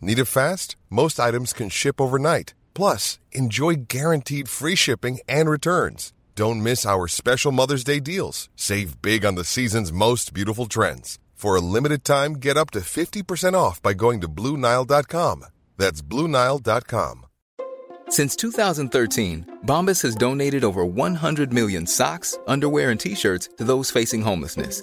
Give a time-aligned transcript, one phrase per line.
[0.00, 0.76] Need it fast?
[0.90, 2.54] Most items can ship overnight.
[2.74, 6.12] Plus, enjoy guaranteed free shipping and returns.
[6.34, 8.48] Don't miss our special Mother's Day deals.
[8.56, 11.18] Save big on the season's most beautiful trends.
[11.34, 15.46] For a limited time, get up to 50% off by going to BlueNile.com.
[15.76, 17.26] That's BlueNile.com.
[18.08, 23.90] Since 2013, Bombas has donated over 100 million socks, underwear, and t shirts to those
[23.90, 24.82] facing homelessness.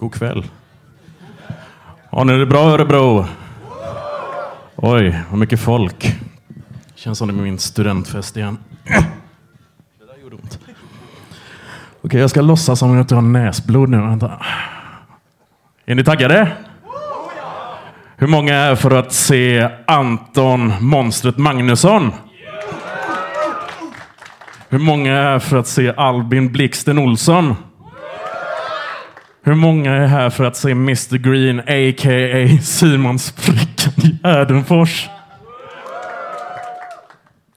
[0.00, 0.44] God kväll.
[2.10, 3.26] Har ni det bra Örebro?
[4.76, 6.16] Oj, vad mycket folk.
[6.94, 8.58] Känns som det är min studentfest igen.
[8.84, 10.58] Det där gjorde ont.
[12.02, 13.96] Okej, jag ska låtsas som att jag har näsblod nu.
[13.96, 14.42] Vänta.
[15.86, 16.52] Är ni taggade?
[18.16, 22.12] Hur många är för att se Anton Monstret Magnusson?
[24.68, 27.54] Hur många är för att se Albin Blixten Olsson?
[29.42, 32.62] Hur många är här för att se Mr Green, a.k.a.
[32.62, 35.08] Simon Sprickan Gärdenfors?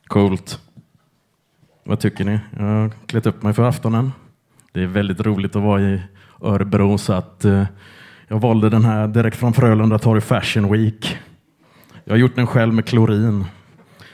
[0.08, 0.60] Coolt.
[1.84, 2.40] Vad tycker ni?
[2.58, 4.12] Jag har klätt upp mig för aftonen.
[4.72, 6.02] Det är väldigt roligt att vara i
[6.42, 7.66] Örebro så att eh,
[8.28, 11.18] jag valde den här direkt från Frölunda Torg Fashion Week.
[12.04, 13.46] Jag har gjort den själv med klorin.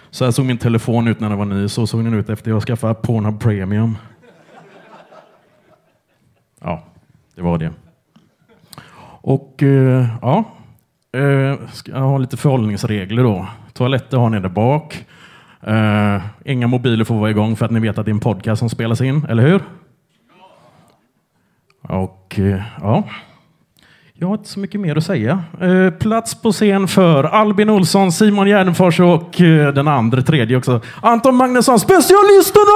[0.09, 1.67] Så här såg min telefon ut när den var ny.
[1.67, 3.97] Så såg den ut efter jag skaffade Pornhub Premium.
[6.61, 6.88] Ja,
[7.39, 7.71] det var det.
[9.21, 10.43] Och eh, ja,
[11.11, 13.47] eh, ska jag ha lite förhållningsregler då.
[13.73, 15.05] Toaletter har ni där bak.
[15.61, 18.59] Eh, inga mobiler får vara igång för att ni vet att det är en podcast
[18.59, 19.61] som spelas in, eller hur?
[21.81, 23.03] Och eh, ja,
[24.13, 25.43] jag har inte så mycket mer att säga.
[25.61, 30.81] Eh, plats på scen för Albin Olsson, Simon Gärdenfors och eh, den andra, tredje också,
[31.01, 32.75] Anton Magnusson, specialisterna!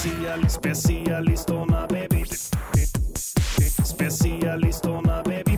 [0.00, 2.24] Special, specialisterna baby.
[3.84, 5.56] Specialisterna baby.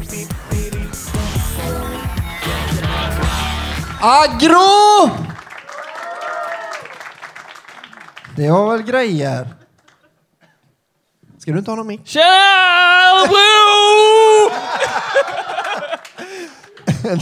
[4.00, 5.10] Agro!
[8.36, 9.48] Det var väl grejer.
[11.38, 12.16] Ska du inte ha någon mick?
[12.16, 13.42] Örebro!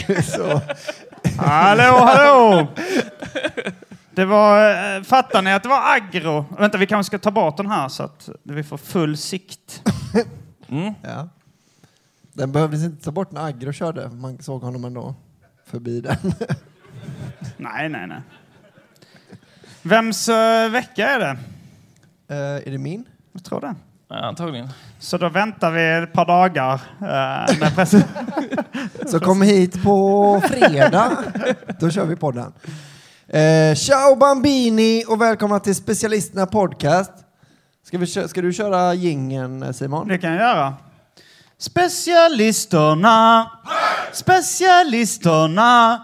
[0.07, 0.61] Du är så...
[1.39, 2.69] Hallå, hallå!
[4.21, 6.45] Det var, eh, fattar ni att det var aggro?
[6.59, 9.83] Vänta, vi kanske ska ta bort den här så att vi får full sikt.
[11.03, 11.29] Ja.
[12.33, 14.09] Den behövdes inte ta bort när Agro körde.
[14.09, 15.15] Man såg honom ändå
[15.67, 16.17] förbi den.
[17.57, 18.21] Nej, nej, nej.
[19.83, 21.37] Vems eh, vecka är det?
[22.35, 23.05] Eh, är det min?
[23.33, 23.75] Jag tror det.
[24.09, 24.69] Ja, antagligen.
[24.99, 26.81] Så då väntar vi ett par dagar
[27.61, 28.05] med press-
[29.11, 31.11] Så kom hit på fredag.
[31.81, 32.53] Då kör vi podden.
[33.33, 37.13] Eh, ciao Bambini och välkomna till Specialisterna Podcast.
[37.87, 40.09] Ska, vi, kö- ska du köra gingen Simon?
[40.09, 40.75] Det kan jag göra.
[41.59, 43.51] Specialisterna!
[44.13, 46.03] Specialisterna!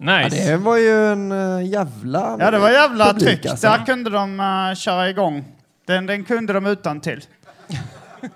[0.00, 0.50] Ja, Nice.
[0.50, 3.46] det var ju en uh, jävla Ja, det var jävla publik, tryck.
[3.46, 3.66] alltså.
[3.66, 5.44] Där kunde de uh, köra igång.
[5.86, 7.24] Den, den kunde de utan till.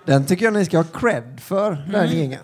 [0.04, 2.40] Den tycker jag ni ska ha cred för, den gingen.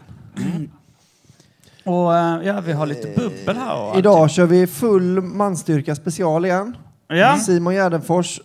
[1.84, 3.76] Och eh, ja, vi har lite bubbel här.
[3.76, 6.76] Och Idag kör vi full manstyrka special igen.
[7.08, 7.36] Ja.
[7.38, 8.40] Simon Gärdenfors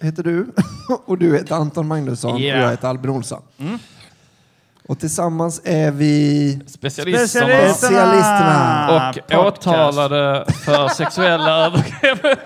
[0.00, 0.46] heter du
[1.06, 2.54] och du heter Anton Magnusson Ja.
[2.56, 3.42] och jag heter Albin Olsson.
[4.88, 7.46] Och tillsammans är vi Specialisterna.
[7.74, 9.12] Specialisterna!
[9.12, 9.12] Specialisterna.
[9.40, 12.38] Och åtalade för sexuella övergrepp.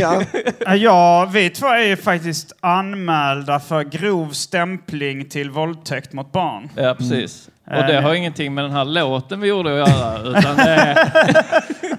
[0.00, 0.22] ja,
[0.66, 6.68] Ja, Ja, vi två är ju faktiskt anmälda för grov stämpling till våldtäkt mot barn.
[6.76, 7.48] Ja, precis.
[7.78, 10.22] Och det Eh, har ingenting med den här låten vi gjorde att göra.
[10.22, 11.12] Utan det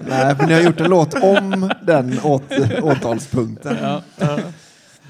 [0.08, 3.76] nej, men ni har gjort en låt om den åt, åtalspunkten.
[3.82, 4.38] ja, ja.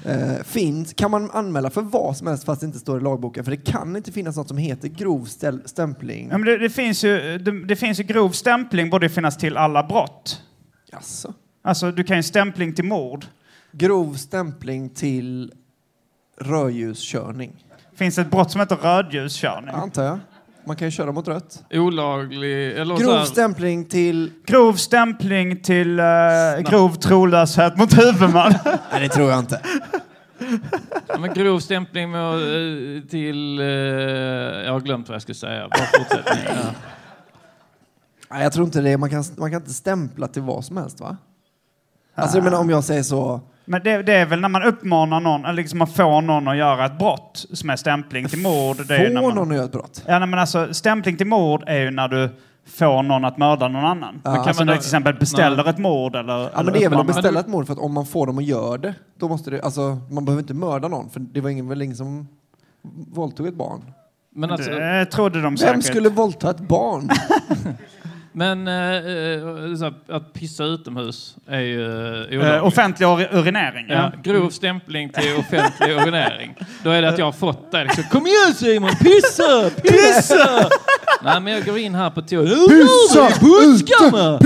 [0.05, 3.43] Eh, finns, kan man anmäla för vad som helst fast det inte står i lagboken?
[3.43, 5.25] För det kan inte finnas något som heter grov
[5.65, 6.27] stämpling.
[6.31, 9.57] Ja, men det, det, finns ju, det, det finns ju grov stämpling borde finnas till
[9.57, 10.41] alla brott.
[10.91, 11.33] Jaså?
[11.63, 13.25] Alltså du kan ju stämpling till mord.
[13.71, 15.53] Grov stämpling till
[16.37, 17.65] rödljuskörning,
[17.95, 19.75] finns ett brott som heter rödljuskörning.
[19.75, 20.19] antar jag.
[20.67, 21.63] Man kan ju köra mot rött.
[21.71, 22.71] Olaglig...
[22.71, 24.31] Eller så Grov här, stämpling till...
[24.45, 28.53] Grov stämpling till uh, grov trolöshet mot huvudman.
[28.91, 29.61] Nej, det tror jag inte.
[31.07, 33.59] ja, men grov stämpling med, eh, till...
[33.59, 35.67] eh, jag har glömt vad jag skulle säga.
[35.69, 36.43] Bara fortsättning.
[36.45, 36.71] Ja.
[38.31, 38.97] Nej, jag tror inte det.
[38.97, 41.17] Man kan, man kan inte stämpla till vad som helst, va?
[42.15, 43.41] Alltså, jag menar om jag säger så...
[43.65, 46.57] Men det, det är väl när man uppmanar någon, eller liksom man får någon att
[46.57, 48.87] göra ett brott som är stämpling till mord.
[48.87, 50.03] Det är när Får man, någon att göra ett brott?
[50.07, 52.29] Ja, nej, men alltså stämpling till mord är ju när du
[52.77, 54.21] får någon att mörda någon annan.
[54.23, 54.29] Ja.
[54.31, 56.33] Men kan Alltså, man då- till exempel beställer ett mord eller...
[56.39, 58.27] Ja, eller men det är väl att beställa ett mord för att om man får
[58.27, 59.61] dem att göra det, då måste det...
[59.61, 62.27] Alltså, man behöver inte mörda någon, för det var ingen, väl ingen som
[63.13, 63.81] våldtog ett barn.
[64.35, 65.83] Men, alltså, Det trodde de Vem säkert.
[65.83, 67.09] skulle våldta ett barn?
[68.35, 71.85] men eh, eh, att pissa utomhus är ju
[72.41, 73.85] eh, Eh, offentlig ur- urinering.
[73.89, 76.55] Ja, grov stämpling till offentlig urinering.
[76.83, 77.83] Då är det att jag har fått det.
[77.83, 80.69] Liksom, Kom igen Simon, pissa, pissa!
[81.23, 82.45] Nej men jag går in här på toan.
[82.45, 83.39] Pissa!
[83.41, 84.39] Buskarna!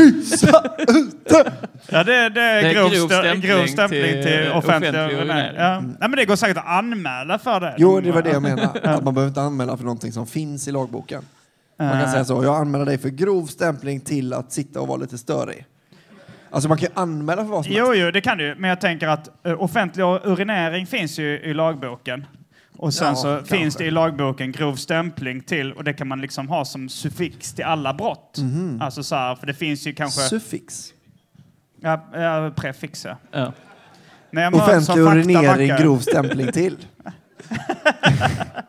[1.91, 4.51] Ja, det, det är, Det är grov, grov stä- en grov stämpling stämpling till, till
[4.51, 5.29] offentlig offentlig urinering.
[5.29, 5.55] urinering.
[5.57, 5.83] Ja.
[5.99, 7.75] ja, men det går säkert att anmäla för det.
[7.77, 8.79] Jo, det var det jag menade.
[8.83, 11.23] Att man behöver inte anmäla för någonting som finns i lagboken.
[11.79, 14.87] Man kan Eh, säga så, jag anmäler dig för grov stämpling till att sitta och
[14.87, 15.65] vara lite störig.
[16.51, 18.01] Alltså man kan ju anmäla för vad som Jo, helst.
[18.01, 18.55] jo, det kan du ju.
[18.55, 22.25] Men jag tänker att uh, offentlig urinering finns ju i lagboken.
[22.77, 23.55] Och sen Ja, så kanske.
[23.57, 27.53] finns det i lagboken grov stämpling till, och det kan man liksom ha som suffix
[27.53, 28.37] till alla brott.
[28.37, 28.81] Mhm.
[28.81, 30.21] Alltså så här, för det finns ju kanske...
[30.21, 30.93] Suffix.
[31.81, 33.17] ja, ja, prefix, ja.
[33.31, 33.53] Ja.
[34.31, 36.77] Jag möts Offentlig urinering, grov stämpling till.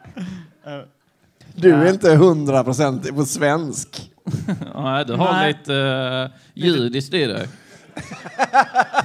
[1.61, 4.11] Du är inte hundraprocentig på svensk.
[4.75, 5.49] Nej, du har Nej.
[5.49, 7.49] lite uh, judiskt i dig.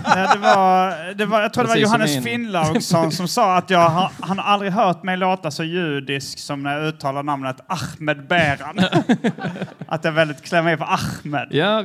[0.04, 2.24] Ja, det var, det var, jag tror det var Precis Johannes min.
[2.24, 6.64] Finnlaugsson som sa att jag har, han har aldrig hört mig låta så judisk som
[6.64, 8.80] när jag uttalar namnet Ahmed Beran.
[9.88, 11.48] att jag väldigt klär mig på Ahmed.
[11.52, 11.84] Ja,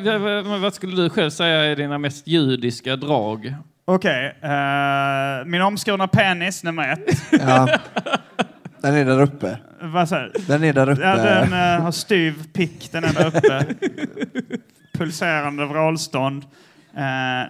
[0.61, 3.55] vad skulle du själv säga är dina mest judiska drag?
[3.85, 7.23] Okej, eh, min omskurna penis nummer ett.
[7.31, 7.69] Ja.
[8.83, 9.59] Den är där uppe.
[9.81, 10.41] Vad säger du?
[10.47, 11.03] Den är där uppe.
[11.03, 13.67] Ja, den eh, har styv pick, den är där uppe.
[14.99, 16.45] Pulserande vrålstånd.
[16.97, 17.01] Eh,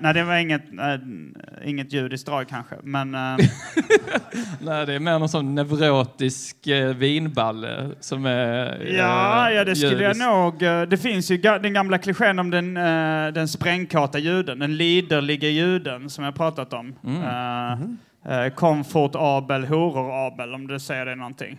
[0.01, 3.15] nej, det var inget, eh, inget judiskt drag kanske, men...
[3.15, 3.21] eh,
[4.61, 9.77] Nej, det är mer någon sån neurotisk eh, vinballe som är eh, Ja, ja, det
[9.77, 10.21] skulle jag judisk.
[10.27, 10.63] nog...
[10.63, 14.77] eh, Det finns ju ga- den gamla klichén om den, uh, den sprängkåta juden, den
[14.77, 16.95] liderliga juden som jag pratat om.
[17.05, 17.99] Mm.
[18.27, 21.59] Uh, eh, comfort Abel, horor Abel, om du säger det någonting.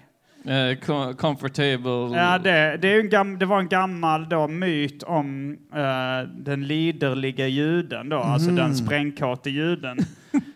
[0.86, 2.18] Com- comfortable...
[2.18, 8.10] Ja, det, det, är det var en gammal då, myt om eh, den liderliga juden,
[8.10, 8.56] då, alltså Mhm.
[8.56, 9.98] den sprängkåte juden.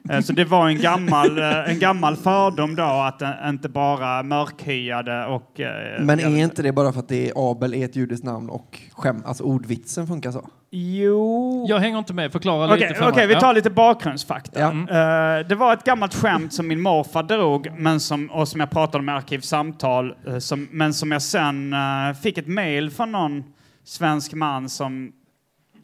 [0.10, 4.24] Eh, så det var en gammal, eh, en gammal fördom då att den inte bara
[4.24, 5.60] mörkhyade och...
[5.60, 8.50] eh, Men är inte det bara för att det är Abel är ett judiskt namn
[8.50, 10.50] och skäm, alltså ordvitsen funkar så?
[10.72, 11.66] Jo...
[11.70, 13.36] Jag hänger inte med, förklara Okej, lite för okej, mig.
[13.36, 14.60] vi tar lite bakgrundsfakta.
[14.60, 14.70] Ja.
[14.72, 18.70] Eh, det var ett gammalt skämt som min morfar drog, men som, och som jag
[18.70, 23.12] pratade om i Arkivsamtal, eh, som, men som jag sen eh, fick ett mejl från
[23.12, 23.44] någon
[23.84, 25.12] svensk man som,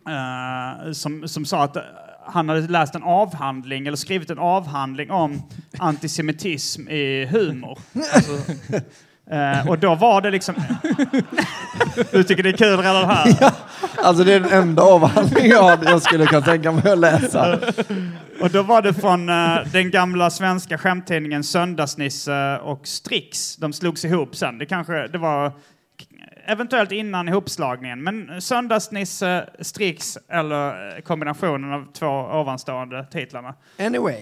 [0.08, 1.82] eh, som, som sa att eh,
[2.26, 5.44] han hade läst en avhandling, eller skrivit en avhandling om
[5.78, 7.80] antisemitism i humor.
[8.14, 8.32] Alltså,
[9.32, 10.56] eh, och då var det liksom...
[12.12, 13.54] du tycker det är kul redan här?
[14.04, 17.60] Alltså det är den enda avhandling jag, jag skulle kunna tänka mig att läsa.
[18.42, 23.56] Och då var det från eh, den gamla svenska skämttidningen Söndagsnisse och Strix.
[23.56, 24.58] De slogs ihop sen.
[24.58, 25.52] Det kanske det var
[26.46, 28.04] eventuellt innan ihopslagningen.
[28.04, 33.56] Men Söndagsnisse, Strix eller eh, kombinationen av två ovanstående titlarna.
[33.80, 34.22] Anyway.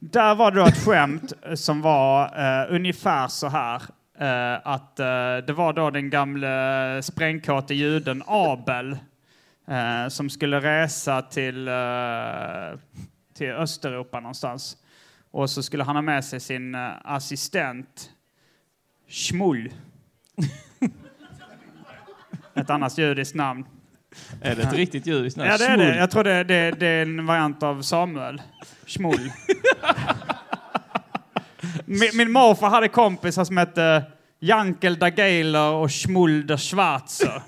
[0.00, 3.82] Där var det då ett skämt eh, som var eh, ungefär så här.
[4.18, 5.06] eh, att eh,
[5.46, 8.96] det var då den gamle sprängkåte juden Abel
[10.08, 11.70] som skulle resa till,
[13.34, 14.76] till Östeuropa någonstans.
[15.30, 18.10] Och så skulle han ha med sig sin assistent
[19.08, 19.72] Schmull.
[22.54, 23.64] ett annat judiskt namn.
[24.40, 25.50] Är det ett riktigt judiskt namn?
[25.50, 25.96] Ja, det är det.
[25.96, 28.42] Jag tror det, det, det är en variant av Samuel.
[28.86, 29.30] Schmull.
[31.84, 34.04] min, min morfar hade kompisar som hette
[34.40, 37.42] Jankel da Geiler och Schmull da Schwarzer.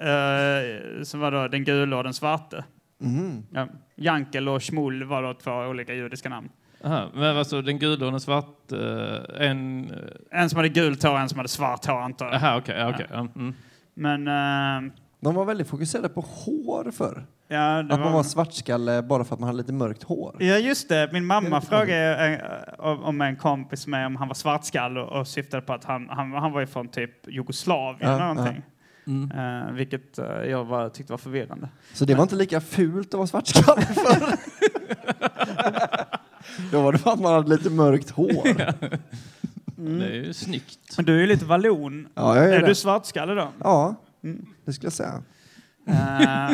[0.00, 2.64] uh, som var då den gula och den svarte.
[2.98, 3.46] Mhm.
[3.50, 3.68] Ja.
[3.96, 6.48] Jankel och Schmull var då två olika judiska namn.
[6.84, 8.72] Aha, men alltså den gula och den svart...
[8.72, 9.90] eh, en...
[9.90, 12.34] eh, En som hade gult hår och en som hade svart hår antar jag.
[12.34, 13.54] Aha, ja, okej, ja, mm.
[13.94, 14.28] Men
[14.86, 17.26] eh, De var väldigt fokuserade på hår förr.
[17.48, 20.36] ja, det Att man var svartskalle bara för att man hade lite mörkt hår.
[20.38, 21.08] Ja, just det.
[21.12, 22.36] Min mamma Det- frågade
[22.78, 26.08] eh, om en kompis med om han var svartskall och, och syftade på att han,
[26.10, 28.62] han, han var från typ Jugoslavien Ja, eller någonting.
[29.06, 29.30] Mm.
[29.66, 31.68] Eh, vilket eh, jag var, tyckte var förvirrande.
[31.92, 34.36] Så det var inte lika fult att vara svartskalle förr.
[36.72, 38.56] Då var det för att man hade lite mörkt hår.
[39.78, 40.96] Det är ju snyggt.
[40.96, 42.08] Men du är ju lite vallon.
[42.14, 43.48] Ja, jag Är är du svartskalle då?
[43.58, 43.94] Ja,
[44.64, 45.22] det skulle jag säga.
[45.88, 46.50] Eh,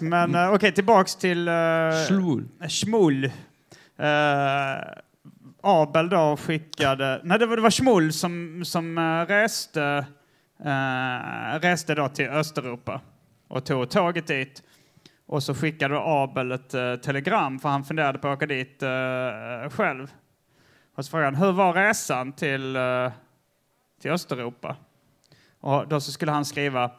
[0.00, 2.68] men eh, okej, tillbaks till uh.
[2.68, 3.24] Schmull.
[3.98, 4.82] Eh,
[5.62, 7.20] Abel då skickade...
[7.24, 10.06] Nej, det var, det var Schmull som, som reste,
[10.64, 13.00] eh, reste då till Östeuropa
[13.48, 14.62] och tog tåget dit.
[15.26, 19.70] Och så skickade Abel ett eh, telegram, för han funderade på att åka dit eh,
[19.70, 20.14] själv.
[20.94, 23.12] Och så frågade han, hur var resan till, eh,
[24.00, 24.76] till Östeuropa?
[25.60, 26.90] Och då så skulle han skriva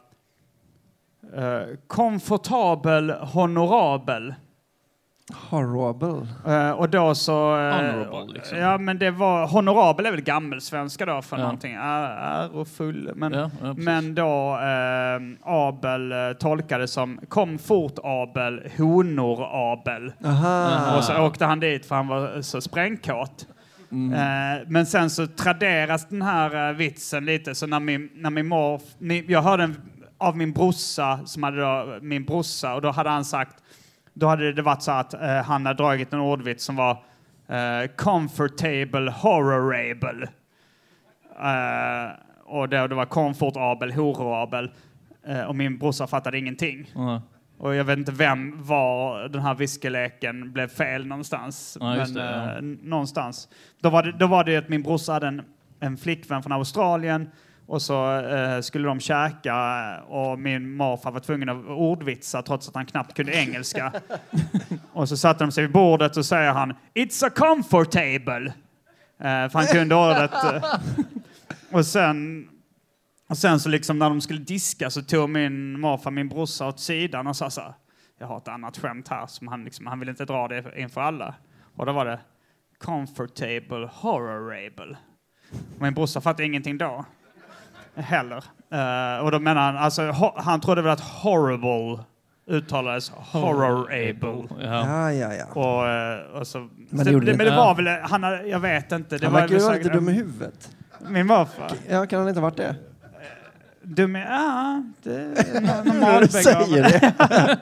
[1.34, 4.34] eh, komfortabel, honorabel.
[5.34, 6.26] Horrible.
[6.46, 7.50] Eh, och då så...
[7.50, 8.58] Honorable, liksom.
[8.58, 9.46] Ja, men det var...
[9.46, 11.42] Honorabel är väl gammelsvenska då för Ja.
[11.42, 11.74] någonting.
[11.74, 13.12] Ärofull.
[13.14, 20.12] Men, Ja, ja, men då eh, Abel eh, tolkade som kom fort Abel, honor Abel.
[20.24, 20.96] Aha.
[20.96, 23.46] Och så åkte han dit för han var så sprängkåt.
[23.92, 24.64] Mm.
[24.66, 28.80] Men sen så traderas den här vitsen lite, så när min, när min mor...
[28.98, 29.76] Min, jag hörde en,
[30.18, 33.62] av min brorsa, som hade då, min brorsa, och då hade han sagt...
[34.18, 36.90] Då hade det varit så att eh, han hade dragit en ordvits som var
[37.48, 40.28] eh, comfortable, horrorable.
[41.40, 42.10] Eh,
[42.44, 44.70] och då det var comfortabel, horrorabel.
[45.26, 46.90] Eh, och min brorsa fattade ingenting.
[46.94, 47.22] Ja.
[47.58, 51.78] Och jag vet inte vem var den här viskeleken blev fel någonstans.
[51.80, 52.56] Ja, men det, ja.
[52.56, 53.48] eh, någonstans.
[53.80, 55.42] Då var, det, då var det att min brorsa hade en,
[55.80, 57.30] en flickvän från Australien
[57.68, 59.54] och så eh, skulle de käka
[59.96, 63.92] eh, och min morfar var tvungen att ordvitsa trots att han knappt kunde engelska.
[64.92, 68.46] och så satte de sig vid bordet och säger han It's a comfortable.
[69.18, 70.44] Eh, för han kunde ordet.
[70.44, 70.64] Eh,
[71.72, 72.48] och sen
[73.28, 76.80] och sen så liksom när de skulle diska så tog min morfar min brorsa åt
[76.80, 77.74] sidan och sa så här,
[78.18, 81.00] jag har ett annat skämt här som han liksom, han vill inte dra det inför
[81.00, 81.34] alla.
[81.76, 82.20] Och då var det
[82.78, 84.96] comfortable horrorable.
[85.78, 87.04] Min brorsa fattade ingenting då.
[87.98, 88.44] Heller.
[88.72, 92.04] Eh, och då menar han, alltså ho- han trodde väl att horrible
[92.50, 94.48] uttalades horrorable.
[94.60, 94.86] Ja.
[94.86, 95.44] Ja, ja, ja.
[95.60, 96.58] Och, eh, och så,
[96.90, 99.18] Men det det, men det var väl, han, jag vet inte.
[99.18, 100.70] Det Han var verkar ju vara lite dum i huvudet.
[101.08, 101.70] Min morfar?
[101.90, 102.74] Ja, kan han inte ha varit det?
[103.82, 104.20] Dum i...
[104.20, 105.14] Ja, det
[105.54, 107.58] är När du säger det.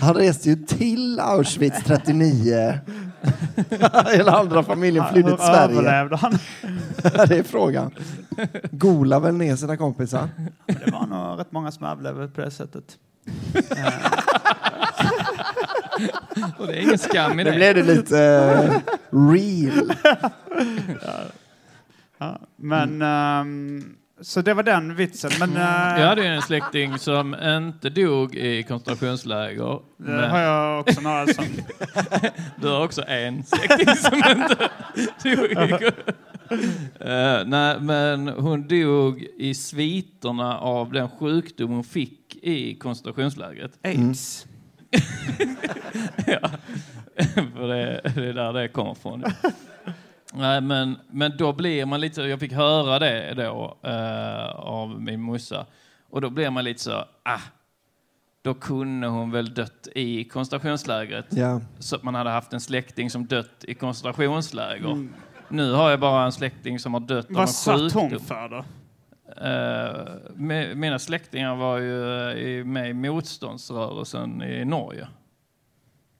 [0.00, 2.78] Han reste ju till Auschwitz 39.
[4.12, 5.78] Hela andra familjen flydde till Hur Sverige.
[5.78, 6.32] överlevde han?
[7.28, 7.90] det är frågan.
[8.70, 10.28] Gola väl ner sina kompisar.
[10.66, 12.84] Det var nog rätt många som överlevde på det sättet.
[16.58, 17.56] Och det är ingen skam i Nu det.
[17.56, 18.78] blev det lite eh,
[19.10, 19.92] real.
[22.18, 23.02] Ja, men...
[23.02, 25.30] ehm, så det var den vitsen.
[25.40, 29.72] Men eh, Jag hade en släkting som inte dog i koncentrationsläger.
[29.72, 31.44] det Men har jag också några som...
[32.60, 34.70] du har också en släkting som inte
[35.22, 35.90] dog i
[37.00, 43.72] Eh, Nej, men hon dog i sviterna av den sjukdom hon fick i koncentrationslägret.
[43.82, 44.46] Aids.
[46.26, 46.50] ja.
[47.56, 49.24] För det, det är där det kommer ifrån.
[50.36, 55.20] Nej, men, men då blir man lite, jag fick höra det då eh, av min
[55.20, 55.66] morsa.
[56.10, 57.40] Och då blir man lite så, ah,
[58.42, 61.26] då kunde hon väl dött i koncentrationslägret.
[61.30, 61.60] Ja.
[61.78, 65.08] Så att man hade haft en släkting som dött i koncentrationsläger.
[65.48, 68.10] Nu har jag bara en släkting som har dött av en Vad satt sjukdom.
[68.10, 68.64] hon för då?
[69.36, 75.08] Eh, mi- mina släktingar var ju eh, i- med i motståndsrörelsen i Norge.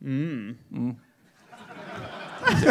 [0.00, 0.58] Mm.
[0.72, 0.96] Mm.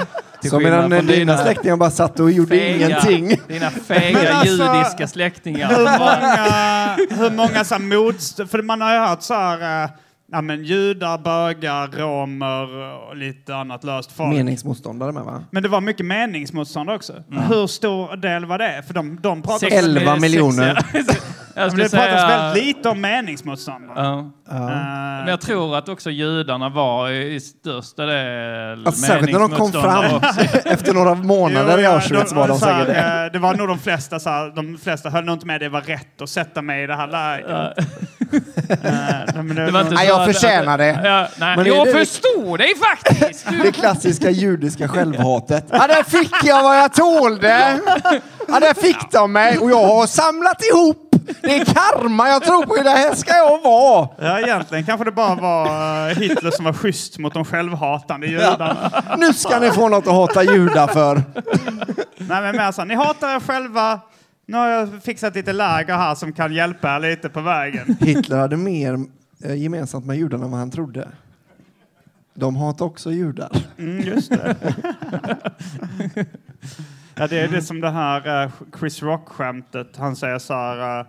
[0.40, 3.40] Till Så medan dina dina släktingar bara satt och gjorde fega- ingenting.
[3.48, 5.68] Dina fega alltså- judiska släktingar.
[5.68, 8.36] Hur många, hur många så här motst...
[8.50, 9.84] För man har ju hört så här...
[9.84, 9.90] eh,
[10.32, 12.68] Ja men judar, bögar, romer
[13.08, 14.28] och lite annat löst folk.
[14.34, 15.44] Meningsmotståndare med va?
[15.50, 17.12] Men det var mycket meningsmotstånd också.
[17.48, 18.82] Hur stor del var det?
[18.86, 19.58] För de, de pratar...
[19.58, 20.86] Sex- 11 sex- miljoner.
[21.54, 21.62] Ja.
[21.62, 22.26] Jag skulle det pratas säga...
[22.38, 23.92] väldigt lite om meningsmotståndare.
[24.04, 24.30] Ja.
[24.50, 24.58] Ja.
[25.18, 29.72] Men jag tror att också judarna var i största del Alltså, särskilt när de kom
[29.72, 33.24] fram meningsmotståndare efter några månader i Auschwitz var de så här, det.
[33.26, 35.68] eh, Det var nog de flesta, så här, de flesta höll nog inte med det
[35.68, 37.78] var rätt att sätta mig i det här lägret.
[38.68, 41.00] Eh, men det, Det var inte Nej, så jag förtjänar det.
[41.04, 43.46] Ja, nej, Men jag det- förstår dig faktiskt!
[43.62, 45.64] Det klassiska judiska självhatet.
[45.70, 47.78] Ja, där fick jag vad jag tålde.
[48.48, 51.09] Ja, där fick de mig och jag har samlat ihop.
[51.42, 52.82] Det är karma jag tror på.
[52.82, 54.08] Det här ska jag vara.
[54.18, 55.66] ja, egentligen kanske det bara var
[56.08, 59.02] eh, Hitler som var schysst mot de självhatande judarna.
[59.18, 61.22] Nu ska ni få något att hata judar för.
[62.16, 64.00] Nej, men mer så, ni hatar er själva.
[64.46, 67.96] Nu har jag fixat lite läger här som kan hjälpa er lite på vägen.
[68.00, 68.98] Hitler hade mer
[69.44, 71.08] eh, gemensamt med judarna än vad han trodde.
[72.34, 73.50] De hatar också judar.
[73.78, 74.56] Mm, just det.
[77.20, 79.96] ja, det är det som det här eh, Chris Rock-skämtet.
[79.96, 81.00] Han säger så här...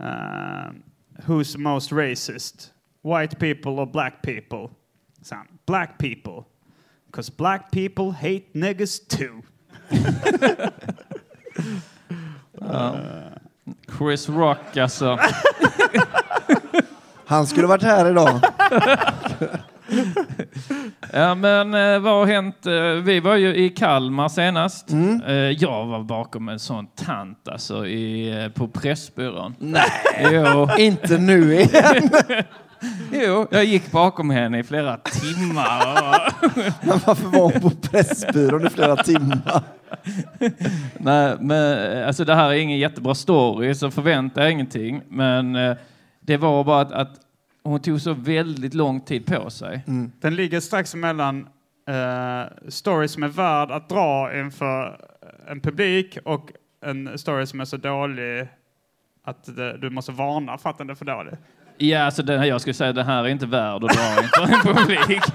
[0.00, 0.70] eh,
[1.26, 2.72] Who's most racist?
[3.04, 4.74] White people or black people?
[5.22, 6.44] Så han, black people.
[7.06, 9.42] Because black people hate niggas too.
[13.98, 15.18] Chris Rock alltså.
[17.26, 18.40] Han skulle varit här idag.
[21.12, 22.66] Ja, men eh, vad har hänt?
[22.66, 24.92] Eh, vi var ju i Kalmar senast.
[25.26, 29.54] Eh, jag var bakom en sån tant alltså i, på Pressbyrån.
[29.58, 29.84] Nej!
[30.86, 32.10] Inte nu igen.
[33.12, 36.32] jo, jag gick bakom henne i flera timmar.
[36.86, 39.62] Men varför var hon på Pressbyrån i flera timmar?
[40.98, 45.02] nej, men, alltså det här är ingen jättebra story, så förvänta er ingenting.
[45.08, 45.52] Men
[46.20, 47.16] det var bara att, att
[47.64, 49.82] hon tog så väldigt lång tid på sig.
[50.20, 51.48] Den ligger strax emellan
[51.90, 55.00] uh, story som är värd att dra inför
[55.46, 56.50] en publik och
[56.84, 58.48] en story som är så dålig
[59.24, 61.34] att det, du måste varna för att den är för dålig.
[61.88, 64.54] Ja, alltså den här, jag skulle säga den här är inte värd att dra inför
[64.70, 65.20] en publik.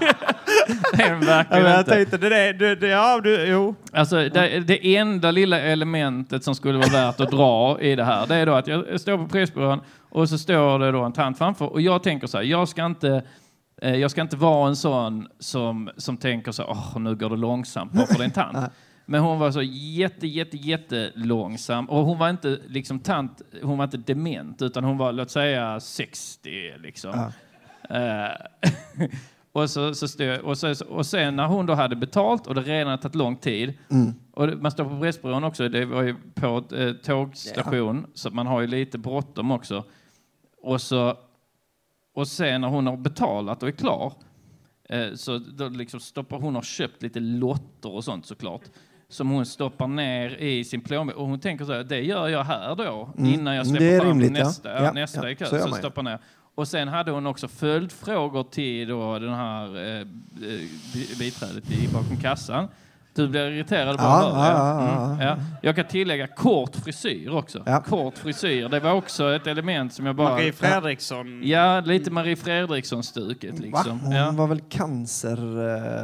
[0.92, 1.90] det är den verkligen Ja, jag inte.
[1.90, 3.74] tänkte, det, det, det, det, ja, du, jo.
[3.92, 8.26] Alltså, det, det enda lilla elementet som skulle vara värt att dra i det här,
[8.26, 11.38] det är då att jag står på Pressbyrån och så står det då en tant
[11.38, 13.22] framför och jag tänker så här, jag ska inte
[13.82, 17.30] eh, jag ska inte vara en sån som, som tänker så här, åh, nu går
[17.30, 18.72] det långsamt bara för det är en tant.
[19.10, 23.78] Men hon var så jätte, jätte, jätte långsam och hon var inte liksom tant, hon
[23.78, 27.30] var inte dement utan hon var, låt säga 60 liksom.
[27.90, 29.08] Eh,
[29.52, 32.60] och, så, så stod, och, så, och sen när hon då hade betalt och det
[32.60, 33.74] redan tagit lång tid
[34.32, 38.46] och det, man står på Pressbyrån också, det var ju på eh, tågstation så man
[38.46, 39.84] har ju lite bråttom också.
[40.62, 41.16] Och så
[42.14, 44.12] och sen när hon har betalat och är klar
[44.88, 48.62] eh, så då liksom stoppar hon har köpt lite lotter och sånt såklart
[49.10, 52.44] som hon stoppar ner i sin plånbok och hon tänker så här, det gör jag
[52.44, 54.44] här då innan jag Mm, släpper fram rimligt, ja.
[54.44, 55.46] nästa, Ja, nästa ja, i kö.
[55.46, 56.18] så Så, stoppar ner.
[56.54, 59.64] Och sen hade hon också följdfrågor till då den här
[59.98, 60.04] eh,
[60.92, 62.68] bi- biträdet i bakom kassan.
[63.22, 65.36] Du blir irriterad bara Ja, ja, ja, Mm, ja.
[65.62, 67.62] Jag kan tillägga kort frisyr också.
[67.66, 67.80] Ja.
[67.88, 70.28] Kort frisyr, det var också ett element som jag bara...
[70.30, 71.40] Marie Fredriksson.
[71.44, 73.58] Ja, lite Marie Fredriksson-stuket Va?
[73.62, 74.00] liksom.
[74.00, 74.30] Hon Ja.
[74.30, 75.38] var väl cancer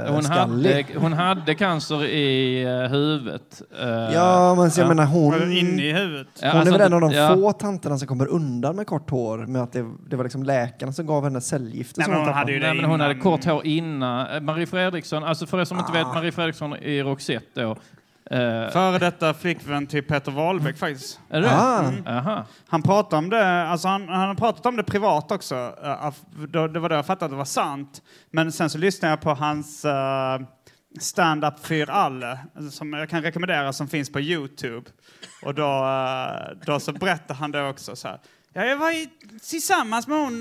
[0.06, 3.62] eh, Hon, hade, hon hade cancer i eh, huvudet.
[3.80, 4.88] Eh, Ja, men så jag ja.
[4.88, 5.52] menar hon...
[5.52, 6.26] Inne i huvudet.
[6.42, 7.34] Ja, Hon alltså, är väl en av de ja.
[7.34, 10.92] få tanterna som kommer undan med kort hår med att det, det var liksom läkarna
[10.92, 12.00] som gav henne cellgifter.
[12.00, 12.52] Nej, men hon hon hade tappade.
[12.52, 14.26] ju det Nej, men hon hade kort hår innan.
[14.34, 15.94] Eh, Marie Fredriksson, alltså för er som inte Ah.
[15.94, 17.70] vet, Marie Fredriksson i Roxette då.
[18.30, 21.20] Eh, Före detta flickvän till Peter Wahlbeck faktiskt.
[21.30, 21.50] är det?
[21.56, 21.82] Ah.
[21.88, 22.06] Mm.
[22.06, 22.44] Aha.
[22.68, 25.54] Han pratade om det, alltså han, han har pratat om det privat också.
[25.84, 26.12] eh,
[26.72, 28.02] Det var då jag fattade att det var sant.
[28.30, 30.46] Men sen så lyssnade jag på hans uh,
[31.00, 32.38] stand-up för alle,
[32.70, 34.90] som jag kan rekommendera, som finns på Youtube.
[35.42, 35.86] Och då,
[36.66, 38.20] då så berättade han det också så här.
[38.52, 39.08] Ja, jag var i,
[39.50, 40.38] tillsammans med hon,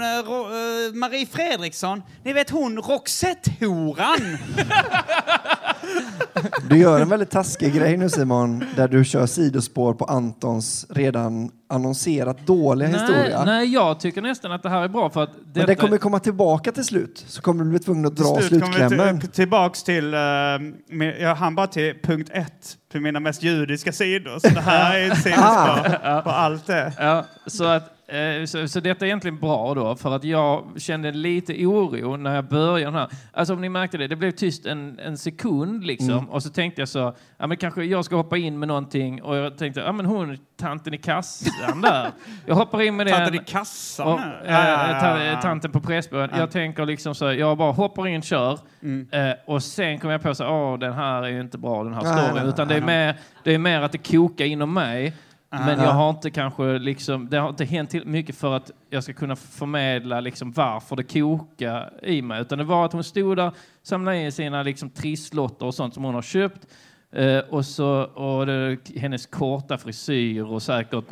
[1.00, 2.04] Marie Fredriksson.
[2.24, 4.38] Ni vet hon Roxette-horan.
[6.70, 11.52] Du gör en väldigt taskig grej nu Simon, där du kör sidospår på Antons redan
[11.70, 13.46] annonserat dåliga Nej, historia.
[13.46, 15.98] nej, jag tycker nästan att det här är bra för att Men detta, det kommer
[15.98, 19.20] komma tillbaka till slut, så kommer du bli tvungen att dra Till slut slutklämmen.
[19.20, 20.12] till, tillbaks till, uh,
[20.90, 24.40] med, jag hann bara till punkt ett, till mina mest judiska sidor.
[24.40, 26.94] Så det här är ett sidospår på allt det.
[26.98, 27.90] Ja, så, att,
[28.46, 32.46] så, så detta är egentligen bra då, för att jag kände lite oro när jag
[32.46, 33.08] började här.
[33.32, 36.12] Alltså om ni märkte det, det blev tyst en, en sekund liksom.
[36.12, 36.30] Mm.
[36.30, 39.22] Och så tänkte jag så, ja men kanske jag ska hoppa in med någonting.
[39.22, 42.12] Och jag tänkte, ja men hon, tanten i kassan där.
[42.46, 43.16] Jag hoppar in med den.
[43.16, 45.00] Tanten i kassan Och, eh,
[45.34, 46.30] ta, tanten på Pressbyrån.
[46.38, 48.60] Jag tänker liksom så, jag bara hoppar in, kör.
[48.84, 49.08] Mm.
[49.12, 51.94] Eh, och sen kommer jag på så, åh den här är ju inte bra den
[51.94, 52.48] här storyn.
[52.48, 55.14] Utan det är, mer, det är mer att det kokar inom mig.
[55.60, 55.86] Men Ja.
[55.86, 59.14] jag har inte kanske liksom, det har inte hänt till mycket för att jag ska
[59.14, 62.42] kunna förmedla liksom varför det kokar i mig.
[62.42, 63.52] Utan det var att hon stod där,
[63.84, 66.68] samlade in sina liksom trisslotter och sånt som hon har köpt.
[67.16, 71.04] Eh, och så och det, hennes korta frisyr och säkert...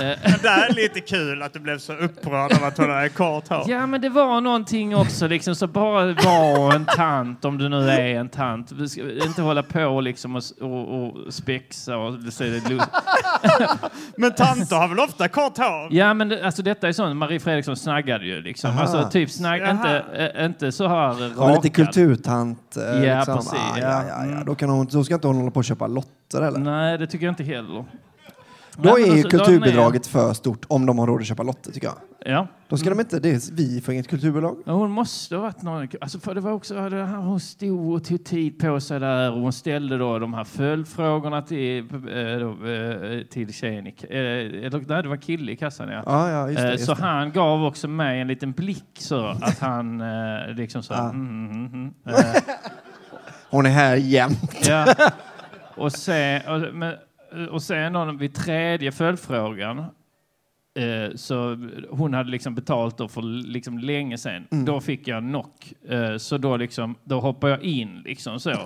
[0.00, 3.48] Men det är lite kul att du blev så upprörd av att hon hade kort
[3.48, 3.64] hår.
[3.66, 7.90] Ja, men det var någonting också, liksom, så bara vara en tant, om du nu
[7.90, 8.72] är en tant.
[8.72, 12.62] Vi ska inte hålla på liksom och, och, och spexa och se det
[14.16, 15.88] Men tanter har väl ofta kort hår?
[15.90, 18.70] Ja, men det, alltså detta är sånt, Marie Fredriksson snaggade ju liksom.
[18.70, 18.80] Aha.
[18.80, 20.04] Alltså typ snagg, inte,
[20.36, 21.64] eh, inte så här Hon är rakad.
[21.64, 22.76] lite kulturtant.
[22.76, 23.36] eh, Ja, liksom.
[23.36, 23.82] precis, Ah, ja.
[23.88, 24.22] ja, ja, ja.
[24.32, 24.44] Mm.
[24.44, 26.58] Då, kan hon, då ska inte hon hålla på och köpa lotter eller?
[26.58, 27.84] Nej, det tycker jag inte heller.
[28.76, 31.86] Då Nej, är ju kulturbidraget för stort om de har råd att köpa lotter tycker
[31.86, 31.96] jag.
[32.32, 32.46] Ja.
[32.68, 34.56] Då ska de inte, det är vi får inget kulturbidrag.
[34.66, 35.88] Ja, Hon måste ha varit någon...
[36.00, 39.32] Alltså för det var också det här, hon stod och tog tid på sig där
[39.32, 43.84] och hon ställde då de här följdfrågorna till, eh, till tjejen.
[43.84, 46.02] nej, det var kille i kassan, ja.
[46.06, 46.72] Ja, ja, just det.
[46.72, 47.02] Just så det.
[47.02, 50.02] han gav också mig en liten blick så att han
[50.56, 50.94] liksom så...
[50.94, 51.10] Ah.
[51.10, 52.14] Mm, mm, mm, eh,
[53.52, 54.66] Hon är här jämt.
[54.68, 54.94] ja.
[55.74, 56.94] Och sen, och, men,
[57.50, 61.56] och sen då vid tredje följdfrågan eh, så
[61.90, 64.46] hon hade liksom betalt då för liksom länge sedan.
[64.50, 64.64] Mm.
[64.64, 65.72] Då fick jag knock.
[65.88, 68.50] Eh, så då liksom, då hoppar jag in liksom så.
[68.50, 68.58] Eh,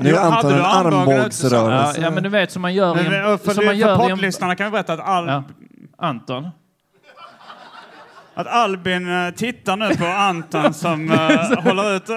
[0.00, 0.68] Nu Anton du en så?
[0.68, 2.00] ja, armbågsrörelse.
[2.00, 3.32] ja, men du vet som man gör i en...
[3.32, 5.44] och för, som man för gör i en poddlyssnarna kan vi berätta att, Al ja.
[5.98, 6.48] Anton.
[8.34, 11.18] Att Albin eh, tittar nu på Anton som eh,
[11.64, 12.08] håller ut.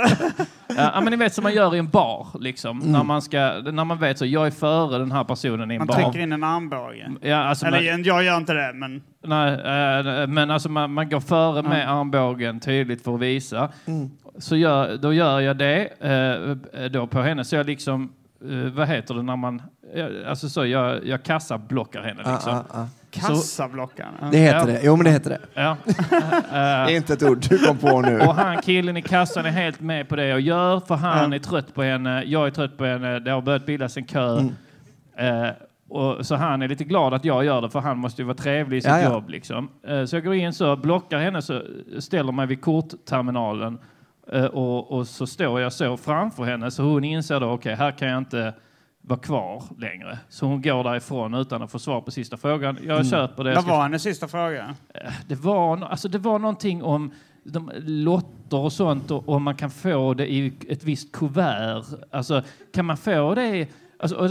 [0.78, 2.80] Ja, men ni vet som man gör i en bar, liksom.
[2.82, 2.92] Mm.
[2.92, 3.38] När, man ska,
[3.72, 5.96] när man vet så, jag är före den här personen i en Man bar.
[5.96, 7.12] trycker in en armbåge.
[7.22, 11.10] Ja, alltså Eller man, jag gör inte det, men nej, eh, men alltså man, man
[11.10, 11.90] går före med Ja.
[11.90, 13.70] armbågen tydligt för att visa.
[13.86, 14.10] Mm.
[14.38, 15.88] Så gör, då gör jag det
[16.80, 17.46] eh, då på henne.
[17.46, 18.14] Så jag liksom,
[18.50, 19.62] eh, vad heter det när man,
[20.28, 22.54] alltså så, jag, jag kassablockar henne Ah, liksom.
[22.54, 22.88] ah, ah.
[23.12, 24.14] kassablockaren.
[24.32, 24.66] Det heter Ja.
[24.66, 24.80] det.
[24.84, 25.40] Jo, men det heter det.
[25.62, 25.78] Ja.
[26.52, 28.20] Det är inte ett ord du kom på nu.
[28.20, 31.36] Och han killen i kassan är helt med på det jag gör för han Ja.
[31.36, 34.38] är trött på henne, jag är trött på henne, det har börjat bildas en kö.
[34.40, 35.44] Mm.
[35.46, 35.52] Eh,
[35.90, 38.38] och, så han är lite glad att jag gör det för han måste ju vara
[38.38, 39.10] trevlig i sitt Ja, ja.
[39.14, 39.30] jobb.
[39.30, 39.70] Liksom.
[39.88, 41.62] Eh, så jag går in så, blockar henne, så
[42.00, 43.78] ställer mig vid kortterminalen
[44.32, 47.92] eh, och, och så står jag så framför henne så hon inser då okej, här
[47.92, 48.54] kan jag inte
[49.08, 50.20] vara kvar längre.
[50.30, 52.78] Så hon går därifrån utan att få svar på sista frågan.
[52.84, 53.10] Jag Mm.
[53.10, 53.54] köper det.
[53.56, 54.76] Vad ska var hennes sista fråga?
[55.28, 57.12] det var, alltså det var någonting om
[57.44, 61.84] de, lotter och sånt och om man kan få det i ett visst kuvert.
[62.12, 62.42] Alltså,
[62.74, 63.68] kan man få det?
[64.00, 64.28] Alltså,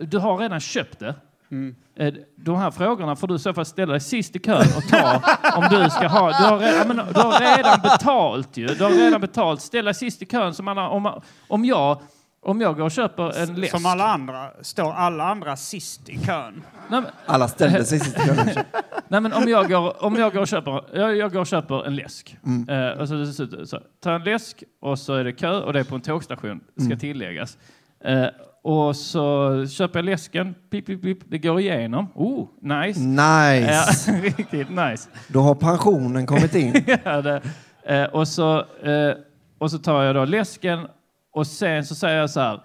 [0.00, 1.14] du har redan köpt det.
[1.50, 1.74] Mm.
[1.96, 4.82] Eh, De här frågorna får du i så fall ställa dig sist i kön och
[4.90, 5.22] ta
[5.56, 6.28] om du ska ha.
[6.28, 8.66] Du har, redan, du har redan betalt ju.
[8.66, 9.60] Du har redan betalt.
[9.60, 10.54] Ställ dig sist i kön.
[10.54, 12.00] Som alla, om, om, jag,
[12.44, 13.70] om jag går och köper en läsk.
[13.76, 16.62] Som alla andra, står alla andra sist i kön?
[16.88, 18.36] Nej, men- Alla ställde sig sist i kön.
[19.08, 21.86] Nej, men om jag går, om jag går, och, köper, jag, jag går och köper
[21.86, 22.36] en läsk.
[22.46, 22.68] Mm.
[22.68, 25.72] Eh, och så, så, så, så, tar en läsk och så är det kö och
[25.72, 26.98] det är på en tågstation, ska Mm.
[26.98, 27.58] tilläggas.
[28.04, 28.26] Eh,
[28.64, 32.08] och så köper jag läsken, pip, pip, pip, det går igenom.
[32.14, 33.00] Oh, nice.
[33.00, 33.72] Nice.
[34.06, 35.08] Ja, riktigt nice.
[35.28, 36.84] Då har pensionen kommit in.
[37.04, 37.40] ja, det,
[37.86, 39.14] eh, och, så, eh,
[39.58, 40.86] och så tar jag då läsken
[41.32, 42.60] och sen så säger jag så här.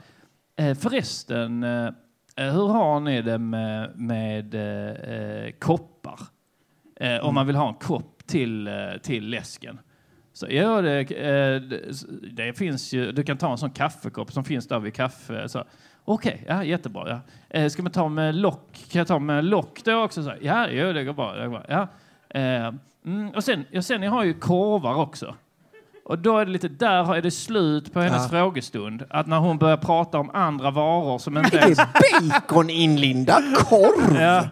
[0.56, 1.86] Eh, förresten, eh,
[2.36, 6.20] eh, hur har ni det med, med eh, koppar?
[6.96, 8.70] Eh, Om man vill ha en kopp till,
[9.04, 9.80] till läsken.
[10.34, 11.82] Så, ja, det, eh, det,
[12.32, 15.50] det finns ju, du kan ta en sån kaffekopp som finns där vid kaffe.
[15.50, 15.64] Så,
[16.06, 17.22] Okej, ja, jättebra.
[17.50, 17.70] Ja.
[17.70, 18.86] Ska man ta med lock?
[18.92, 20.24] Kan jag ta med lock då också?
[20.24, 21.34] Så, ja, jo, det går bra.
[21.36, 21.66] Det går bra.
[21.68, 22.74] Ja.
[23.06, 25.36] Mm, och sen, ja, sen jag har ju korvar också.
[26.10, 28.30] Och då är det lite, där är det slut på hennes Ja.
[28.30, 29.04] frågestund.
[29.10, 34.22] Att när hon börjar prata om andra varor som inte Det är baconinlindad korv!
[34.22, 34.44] Ja,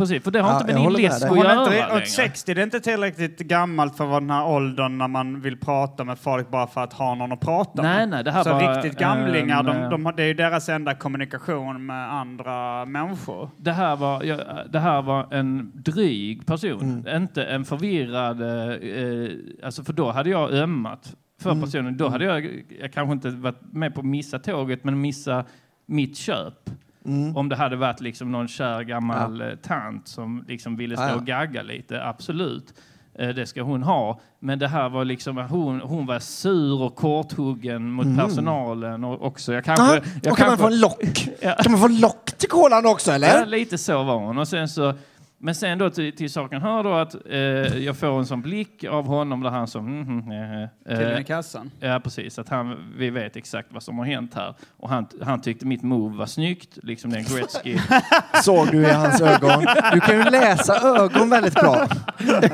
[0.00, 0.24] precis.
[0.24, 2.00] För det har Ja, inte med din läsk att göra inte, längre.
[2.02, 5.40] och 60 det är inte tillräckligt gammalt för att vara den här åldern när man
[5.40, 8.08] vill prata med folk bara för att ha någon att prata Nej, med.
[8.08, 10.68] nej, det här Så var riktigt gamlingar, en, de, eh, de, det är ju deras
[10.68, 13.50] enda kommunikation med andra människor.
[13.56, 14.36] Det här, var, ja,
[14.70, 17.22] det här var en dryg person, Mm.
[17.22, 18.42] inte en förvirrad...
[18.42, 19.30] Eh, eh,
[19.64, 21.62] alltså för då hade jag ömmat för Mm.
[21.64, 21.96] personen.
[21.96, 25.44] Då hade jag, jag kanske inte varit med på att missa tåget, men missa
[25.86, 26.70] mitt köp.
[27.06, 27.36] Mm.
[27.36, 31.08] Om det hade varit liksom någon kär gammal eh, tant som liksom ville stå Ja,
[31.08, 31.14] ja.
[31.16, 32.74] och gagga lite, absolut.
[33.18, 34.20] Eh, Det ska hon ha.
[34.40, 39.52] Men det här var liksom, hon, hon var sur och korthuggen mot personalen och också.
[39.52, 39.84] Jag kanske,
[40.22, 41.28] jag och kan man kanske- få en lock?
[41.42, 41.54] Ja.
[41.62, 43.46] Kan man få lock till kolan också Ja, eller?
[43.46, 44.38] lite så var hon.
[44.38, 44.94] Och sen så,
[45.42, 47.38] men sen då till, till saken hör då att eh,
[47.84, 49.86] jag får en sån blick av honom där han som...
[49.86, 51.70] Mm, mm, eh, eh, Killen i kassan.
[51.80, 52.38] Ja, precis.
[52.38, 54.54] Att han, vi vet exakt vad som har hänt här.
[54.76, 57.78] Och han, han tyckte mitt move var snyggt, liksom den Gretzky.
[58.42, 59.64] Såg du i hans ögon?
[59.92, 61.86] Du kan ju läsa ögon väldigt bra.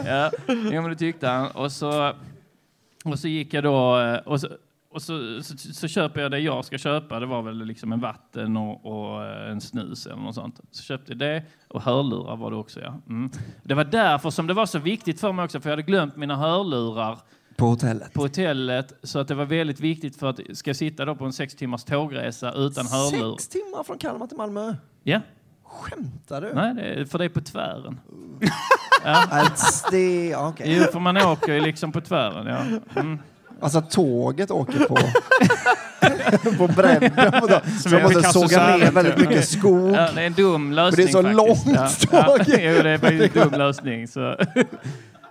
[0.06, 1.50] ja, ja, men det tyckte han.
[1.50, 2.12] Och så,
[3.04, 4.00] och så gick jag då...
[4.00, 4.48] eh, Och så,
[4.96, 7.20] och så, så, så köper jag det jag ska köpa.
[7.20, 10.60] Det var väl liksom en vatten och, och eh, en snus eller något sånt.
[10.70, 12.80] Så köpte jag det och hörlurar var det också.
[12.80, 13.00] Ja.
[13.08, 13.30] Mm.
[13.62, 16.16] Det var därför som det var så viktigt för mig också, för jag hade glömt
[16.16, 17.18] mina hörlurar
[17.56, 18.12] På hotellet.
[18.12, 18.92] på hotellet.
[19.02, 21.54] Så att det var väldigt viktigt för att ska jag sitta då på en sex
[21.54, 23.36] timmars tågresa utan hörlur.
[23.36, 24.74] Sex timmar från Kalmar till Malmö.
[25.02, 25.20] Ja,
[25.64, 26.54] Skämtar du?
[26.54, 28.00] nej, det är, för det är på tvären.
[29.04, 30.76] Alltså, det, ja, okej.
[30.78, 32.46] Jo, för man åker ju liksom på tvären.
[32.46, 33.00] Ja.
[33.00, 33.18] Mm.
[33.60, 34.96] Alltså tåget åker på,
[36.58, 37.40] på bredden.
[37.40, 37.60] på dag.
[37.82, 39.90] Så man är måste såga ner väldigt mycket skog.
[39.96, 41.36] Ja, det är en dum lösning så faktiskt.
[41.36, 41.88] långt ja.
[42.26, 42.40] tåg.
[42.46, 44.08] Ja, jo, det är en dum lösning.
[44.08, 44.36] Så.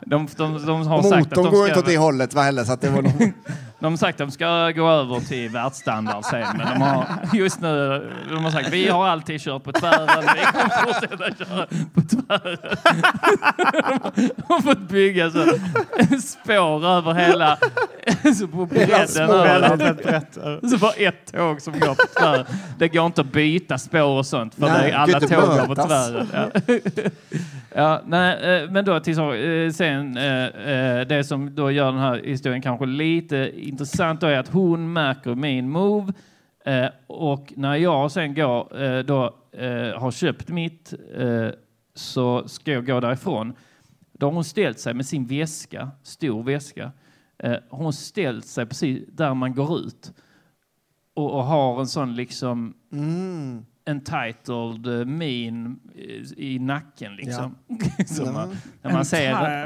[0.08, 2.42] De, de, de har sagt att motorn de går inte ska, åt det hållet va,
[2.42, 3.34] heller, så att det var nog...
[3.86, 6.58] de har sagt att de ska gå över till världsstandard sen.
[6.58, 10.24] Men de har just nu de har sagt vi har alltid kört på tvären.
[10.36, 12.58] Vi kommer fortsätta köra på tvären.
[14.16, 15.44] De har fått bygga så
[16.22, 17.58] spår över hela
[18.40, 19.30] så på bredden.
[19.30, 20.68] Över.
[20.68, 22.46] Så bara ett tåg som går på tvären.
[22.78, 25.76] Det går inte att byta spår och sånt för Nej, det är alla tåg går
[25.76, 26.28] på tvären.
[26.34, 26.50] Ja.
[27.78, 32.02] Ja, nej, eh, men då till så, eh, sen eh, det som då gör den
[32.02, 36.14] här historien kanske lite intressant då är att hon märker min move
[36.66, 41.50] eh, och när jag sen går eh, då eh, har köpt mitt eh,
[41.94, 43.54] så ska jag gå därifrån.
[44.14, 46.92] Då har hon ställt sig med sin väska, stor väska.
[47.38, 50.14] Eh, har hon ställt sig precis där man går ut
[51.16, 57.56] och, och har en sån liksom Mm entitled eh, min i, i nacken liksom.
[58.08, 59.06] Som man, när man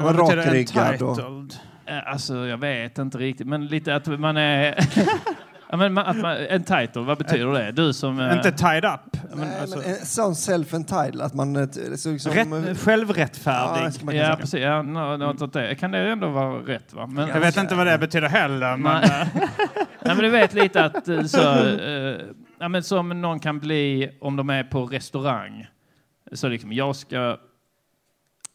[0.00, 1.54] Vad betyder rakryggad?
[1.86, 4.74] Eh, Alltså jag vet inte riktigt, men lite att man är...
[5.70, 7.72] ja, men att man, entitled, vad betyder det?
[7.72, 8.20] Du som...
[8.20, 9.16] eh, Inte tied up.
[9.34, 11.56] Nej, alltså- men en sån self-entitled, att man...
[11.56, 13.92] eh, Så, liksom, Rätt, självrättfärdig.
[14.02, 14.60] Ja, Ja, precis.
[14.60, 15.74] Ja, något åt det.
[15.74, 16.92] Kan det ändå vara rätt?
[16.92, 17.06] Va?
[17.06, 18.76] Men, Jag vet inte vad det betyder heller.
[18.76, 19.28] Men, Nej.
[20.04, 22.16] Men du vet lite att eh, så, eh,
[22.60, 25.66] ja, men som någon kan bli om de är på restaurang.
[26.32, 27.38] Så liksom, jag ska...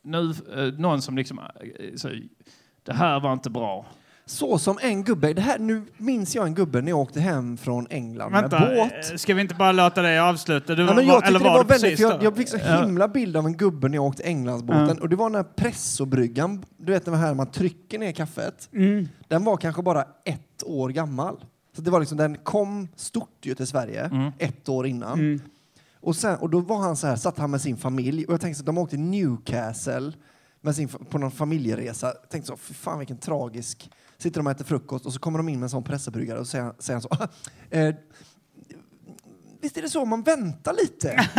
[0.03, 1.39] Nu, eh, någon som liksom...
[1.39, 2.09] eh, Så,
[2.83, 3.85] det här var inte bra.
[4.27, 7.57] Så som en gubbe, det här, nu minns jag en gubbe när jag åkte hem
[7.57, 9.11] från England vänta, med båt.
[9.11, 10.75] eh, ska vi inte bara låta dig avsluta?
[10.75, 12.47] Du, Ja, men var- jag tyckte eller det var väldigt, precis för jag, jag fick
[12.49, 15.43] så himla bild av en gubbe när jag åkte Englandsbåten och det var den här
[15.43, 18.69] pressobryggan, du vet den här man trycker ner kaffet.
[18.73, 19.07] Mm.
[19.27, 21.37] Den var kanske bara ett år gammal.
[21.75, 24.31] Så det var liksom, den kom stort ju till Sverige Mm.
[24.39, 25.19] ett år innan.
[25.19, 25.39] Mm.
[25.99, 28.41] Och, sen, och då var han så här, satt han med sin familj och jag
[28.41, 30.11] tänkte att de åkte till Newcastle
[30.61, 32.07] med sin, på någon familjeresa.
[32.07, 33.91] Jag tänkte så, fy fan vilken tragisk...
[34.17, 36.47] Sitter de och äter frukost och så kommer de in med en sån pressebryggare och
[36.47, 37.27] säger, säger han så.
[37.77, 37.95] eh,
[39.61, 41.29] visst är det så man väntar lite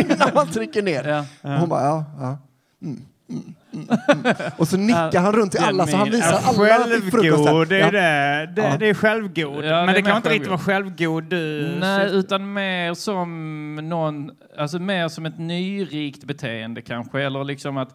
[0.14, 1.04] innan man trycker ner?
[1.08, 1.26] Ja.
[1.54, 2.38] Och hon bara, ja, ja.
[2.82, 4.34] Mm, mm, mm, mm.
[4.56, 7.10] Och så nickar han runt till alla så han visar alla i frukosten.
[7.10, 8.52] självgod, det är det.
[8.52, 8.76] Det, Ja.
[8.78, 9.64] det är självgod.
[9.64, 11.24] Ja, men det kan inte riktigt vara självgod.
[11.24, 11.76] du.
[11.80, 17.94] Nej, utan mer som någon, alltså mer som ett nyrikt beteende kanske, eller liksom att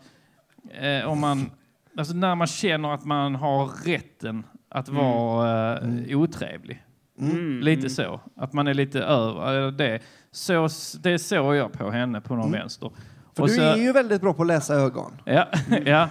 [0.82, 1.52] eh, om man,
[1.98, 6.84] alltså när man känner att man har rätten att vara eh, otrevlig.
[7.20, 7.60] Mm.
[7.60, 10.00] Lite så, att man är lite över eh, det.
[10.32, 10.70] Så,
[11.04, 12.92] det såg jag på henne på någon vänster.
[13.38, 15.12] För Och du så- är ju väldigt bra på att läsa ögon.
[15.26, 15.48] Ja,
[15.86, 16.10] ja.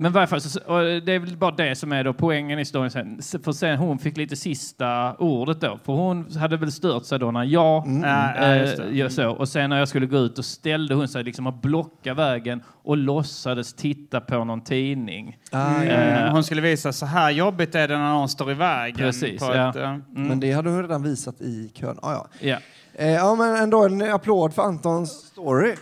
[0.00, 2.90] Men fall, så, och det är väl bara det som är då poängen i historien
[2.90, 3.42] sen.
[3.44, 5.78] För sen hon fick lite sista ordet då.
[5.84, 8.04] För hon hade väl stört sig då när jag Mm.
[8.04, 9.30] Eh, gör så.
[9.30, 12.62] Och sen när jag skulle gå ut då ställde hon sig liksom och blockade vägen
[12.84, 15.36] och låtsades titta på någon tidning.
[15.52, 15.90] Ah, ja.
[15.92, 16.32] Mm.
[16.32, 18.96] Hon skulle visa så här jobbigt är det när någon står i vägen.
[18.96, 19.70] Precis, på ja.
[19.70, 21.98] ett, eh, Men det hade hon redan visat i kön.
[22.02, 22.26] Ah, ja.
[22.40, 22.56] Ja.
[22.94, 25.74] Eh, ja, men ändå en applåd för Antons story.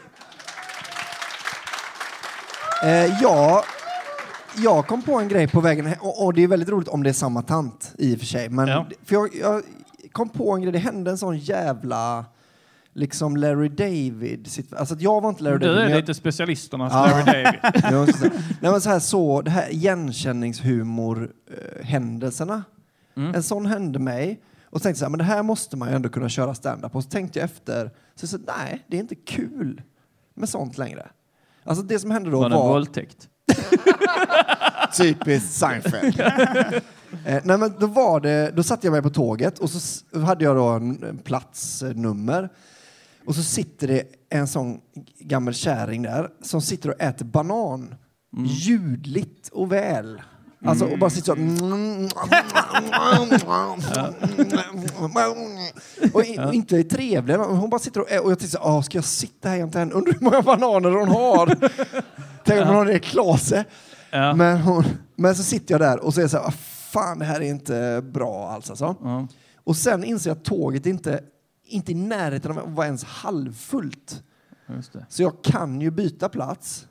[2.84, 3.64] Eh, ja,
[4.56, 7.02] jag kom på en grej på vägen he- och, och det är väldigt roligt om
[7.02, 8.48] det är samma tant i och för sig.
[8.48, 8.86] Men Ja.
[9.04, 9.62] för jag, jag
[10.12, 12.24] kom på en grej, det hände en sån jävla
[12.92, 14.46] liksom Larry David.
[14.46, 15.78] sitt- Alltså att jag var inte Larry Du David.
[15.78, 17.06] är men jag- lite specialisternas Ja.
[17.06, 17.60] Larry David.
[17.92, 18.30] Ja, just det.
[18.60, 22.62] Nej, men så här, så, det här igenkänningshumor-händelserna.
[23.16, 23.34] Mm.
[23.34, 24.40] En sån hände mig.
[24.64, 26.94] Och tänkte så här, men det här måste man ju ändå kunna köra stand-up.
[26.96, 29.82] Och så tänkte jag efter, så, så nej, det är inte kul
[30.34, 31.06] med sånt längre.
[31.66, 33.28] Alltså det som hände då Var en var våldtäkt?
[34.96, 36.20] typiskt Seinfeld.
[37.24, 40.44] eh, nej, men då, var det, då satte jag mig på tåget och så hade
[40.44, 42.48] jag då en, en platsnummer.
[43.26, 44.80] Och så sitter det en sån
[45.20, 47.94] gammal kärring där som sitter och äter banan.
[48.36, 50.22] Ljudligt och väl.
[50.64, 51.32] Alltså och bara sitter så...
[56.12, 57.34] och, i- och inte är trevlig.
[57.34, 59.92] Hon bara sitter och, och jag tänkte så, ah, ska jag sitta här jämte henne?
[59.94, 61.46] Undrar hur många bananer hon har?
[62.44, 63.64] Tänk om hon har i klase.
[64.10, 64.34] Ja.
[64.34, 64.84] Men, hon,
[65.16, 66.52] men så sitter jag där och så är jag så här, "Ah,
[66.90, 68.96] fan det här är inte bra alls alltså.
[69.64, 71.20] Och sen inser jag att tåget inte,
[71.66, 74.22] inte i närheten av att vara ens halvfullt.
[75.08, 76.86] Så jag kan ju byta plats.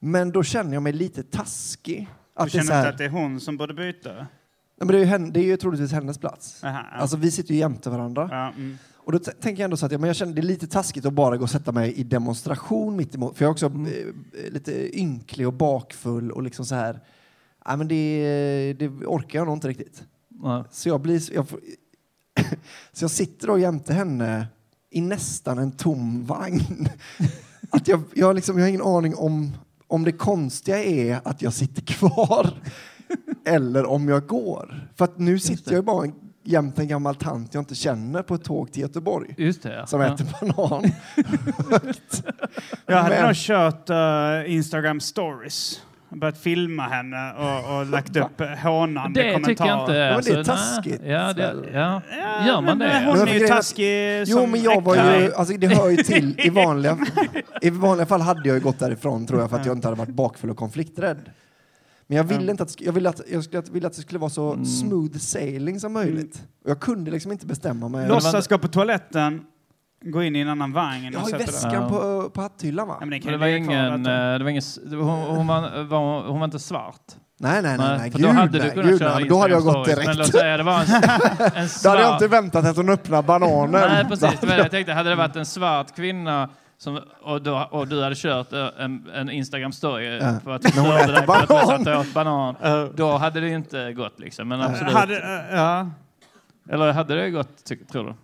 [0.00, 2.08] Men då känner jag mig lite taskig.
[2.36, 4.12] Du Att det är så känner inte här, att det är hon som borde byta?
[4.14, 4.26] Nej,
[4.76, 6.64] men det, är ju henne, det är ju troligtvis hennes plats.
[6.64, 6.98] Aha, ja.
[6.98, 8.28] Alltså vi sitter ju jämte varandra.
[8.30, 8.78] ja, mm.
[8.96, 11.06] Och då tänker jag ändå så att ja, men jag känner det är lite taskigt
[11.06, 13.36] att bara gå och sätta mig i demonstration mitt emot.
[13.38, 13.86] För jag är också Mm.
[14.44, 17.00] eh, lite ynklig och bakfull och liksom så här.
[17.66, 20.04] Nej, men det, det orkar jag nog inte riktigt.
[20.42, 20.64] Ja.
[20.70, 21.34] Så jag blir...
[21.34, 21.60] Jag, får,
[22.92, 24.46] så jag sitter då jämte henne
[24.90, 26.88] i nästan en tom vagn.
[27.70, 29.52] Att jag, jag, liksom, jag har ingen aning om,
[29.88, 32.50] om det konstiga är att jag sitter kvar
[33.46, 34.88] eller om jag går.
[34.96, 36.06] För nu sitter jag ju bara
[36.46, 39.86] jämte en gammal tant jag inte känner på ett tåg till Göteborg Just det, ja.
[39.86, 40.14] som ja.
[40.14, 40.84] äter banan.
[42.86, 45.80] Jag hade Men- nog kört eh, Instagram stories.
[46.14, 49.54] Börjat filma henne och, och lagt upp hånande Det kommentarer.
[49.54, 49.92] tycker jag inte.
[49.92, 51.00] men det är alltså, taskigt.
[51.04, 52.02] Ja, det, ja.
[52.18, 53.02] Ja, Gör man men det?
[53.18, 55.16] Hon är ju taskig Jo, men jag var äcklar.
[55.20, 56.34] ju, alltså det hör ju till.
[56.46, 56.98] I vanliga,
[57.62, 59.98] I vanliga fall hade jag ju gått därifrån tror jag för att jag inte hade
[59.98, 61.30] varit bakfull och konflikträdd.
[62.06, 64.30] Men jag ville inte att, jag ville att, jag skulle, ville att det skulle vara
[64.30, 64.64] så Mm.
[64.64, 66.42] smooth sailing som möjligt.
[66.64, 68.08] Och jag kunde liksom inte bestämma mig.
[68.08, 69.42] Låtsas gå på toaletten,
[70.04, 71.88] gå in i en annan vagn Jag och har ju väskan Ja.
[71.88, 72.96] på, på hatthyllan va?
[73.00, 75.82] Ja, men det Men det ju var ingen, eh, det var ingen, hon, hon, var,
[75.84, 77.00] var, hon var inte svart.
[77.40, 79.20] Nej, nej, nej, Nej, Gud, då hade nej, du kunnat gud, köra nej.
[79.20, 80.06] Men Då hade jag gått stories.
[80.06, 80.38] Men låt direkt.
[80.38, 80.80] säga det var en,
[81.54, 82.22] en Då hade jag svart...
[82.22, 83.70] inte väntat att hon öppnar bananen.
[83.90, 84.40] Nej, precis.
[84.40, 84.92] Det var det jag tänkte.
[84.92, 89.10] Hade det varit en svart kvinna som, och, då, och du hade kört eh, en,
[89.14, 90.26] en Instagram-story Ja.
[90.26, 90.40] ja.
[90.44, 92.54] för att förstöra äter dig för att du och åt banan,
[92.94, 94.48] då hade det inte gått liksom.
[94.48, 94.92] Men absolut.
[94.92, 95.90] Hade, eh, ja.
[96.70, 98.14] Eller hade det gått, ty, tror du?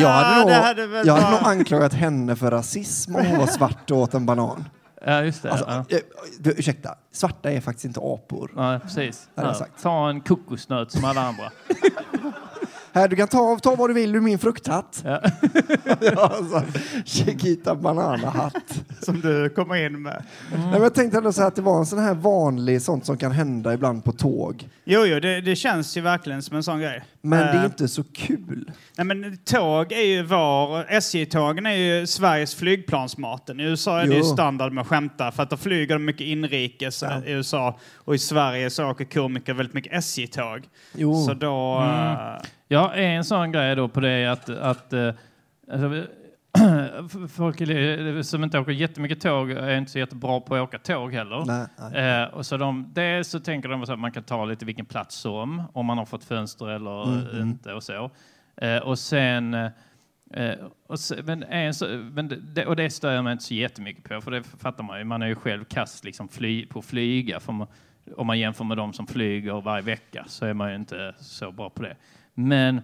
[0.00, 3.26] jag hade, nog, det hade väl jag hade bara- nog anklagat henne för rasism om
[3.26, 4.64] hon var svart och åt en banan.
[5.06, 5.50] Ja, just det.
[5.50, 5.84] Alltså, ja.
[5.96, 6.02] eh,
[6.38, 8.50] du, ursäkta, svarta är faktiskt inte apor.
[8.56, 9.28] Ja, precis.
[9.36, 9.82] hade jag Ja, sagt.
[9.82, 11.50] Ta en kokosnöt som alla andra.
[12.94, 15.02] Här, du kan ta, ta vad du vill ur min frukthatt.
[15.04, 15.20] Ja.
[16.00, 16.62] ja, alltså,
[17.04, 18.84] Chiquita banana-hatt.
[19.00, 20.24] Som du kommer in med.
[20.52, 23.06] Nej, men jag tänkte ändå så här att det var en sån här vanlig sånt
[23.06, 24.68] som kan hända ibland på tåg.
[24.84, 27.04] Jo, jo, det, det känns ju verkligen som en sån grej.
[27.20, 28.70] Men det är Eh, inte så kul.
[28.96, 30.84] Nej, men tåg är ju var...
[30.88, 33.60] SJ-tågen är ju Sveriges flygplansmaten.
[33.60, 34.24] I USA är det ju Jo.
[34.24, 38.14] standard med att skämta för att då flyger de mycket inrikes eh, i USA och
[38.14, 40.62] i Sverige så åker komiker väldigt mycket SJ-tåg.
[40.94, 41.24] Jo.
[41.26, 41.80] Så då...
[41.80, 45.10] eh, Ja, en sån grej då på det är att, att eh,
[45.72, 46.06] alltså,
[47.28, 47.56] folk
[48.26, 51.44] som inte åker jättemycket tåg är inte så jättebra på att åka tåg heller.
[51.46, 52.22] Nej, nej.
[52.22, 54.86] Eh, och så de, dels så tänker de så att man kan ta lite vilken
[54.86, 58.10] plats som, om man har fått fönster eller Mm, inte och så.
[58.56, 59.70] Eh, och sen...
[60.86, 64.04] och, se, men en, så, men det- och det stör jag mig inte så jättemycket
[64.04, 65.04] på, för det fattar man ju.
[65.04, 67.40] Man är ju själv kast liksom fly, på att flyga.
[67.48, 67.66] Man,
[68.16, 71.52] om man jämför med de som flyger varje vecka så är man ju inte så
[71.52, 71.96] bra på det.
[72.34, 72.76] Men...
[72.76, 72.82] eh,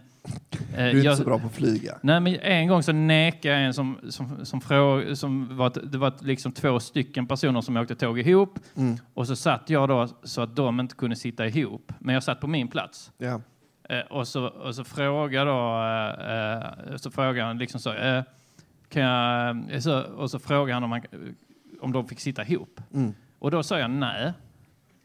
[0.74, 1.98] Du är inte så bra på att flyga.
[2.02, 5.98] Nej, men en gång så nekade jag en som, som, som, fråg, som var, det
[5.98, 8.58] var liksom två stycken personer som åkte tåg ihop.
[8.76, 8.96] Mm.
[9.14, 11.92] Och så satt jag då så att de inte kunde sitta ihop.
[11.98, 13.12] Men jag satt på min plats.
[13.18, 13.40] Ja.
[13.88, 18.22] Eh, och, så, och så frågade då, eh, eh, så frågade han liksom så, eh,
[18.88, 21.00] kan jag, eh, så, och så frågade han om, man,
[21.80, 22.80] om de fick sitta ihop.
[22.94, 23.14] Mm.
[23.38, 24.32] Och då sa jag nej.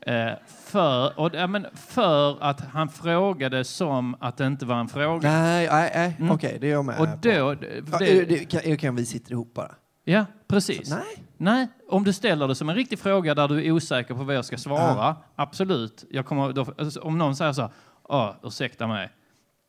[0.08, 4.88] Eh, för, och, ja, men för att han frågade som att det inte var en
[4.88, 5.30] fråga.
[5.32, 6.16] Nej, nej, nej.
[6.20, 6.32] Mm.
[6.32, 7.30] okej, det är jag med Och då...
[7.30, 9.72] Ja, det- det, det, kan, kan vi sitter ihop bara?
[10.04, 10.90] Ja, precis.
[10.90, 11.26] Nej.
[11.38, 14.36] Nej, om du ställer det som en riktig fråga där du är osäker på vad
[14.36, 16.06] jag ska svara, absolut.
[16.12, 17.62] Jag kommer, då, alltså, om någon säger så
[18.10, 19.10] här, ursäkta mig,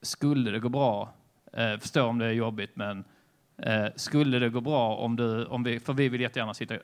[0.03, 1.15] skulle det gå bra,
[1.53, 3.05] eh, förstår om det är jobbigt, men
[3.63, 6.75] eh, skulle det gå bra om du, om vi, för vi vill jättegärna sitta,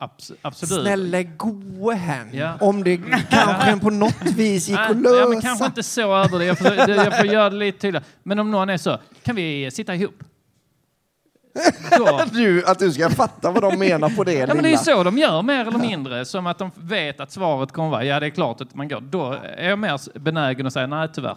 [0.00, 0.86] abs, absolut.
[0.86, 2.28] Snälla gå hen.
[2.32, 2.56] Ja.
[2.60, 2.96] Om det
[3.30, 5.16] kanske på något vis gick att lösa.
[5.16, 6.44] ja, men kanske inte så över det.
[6.44, 8.04] Jag får, jag får göra det lite tydligare.
[8.22, 10.14] Men om någon är så, kan vi sitta ihop?
[12.32, 14.78] Du, att du ska fatta vad de menar på det Ja, men det är lilla.
[14.78, 16.24] så de gör, mer eller mindre.
[16.24, 19.00] Som att de vet att svaret kommer vara ja, det är klart att man går.
[19.00, 21.36] Då är jag mer benägen att säga nej, tyvärr.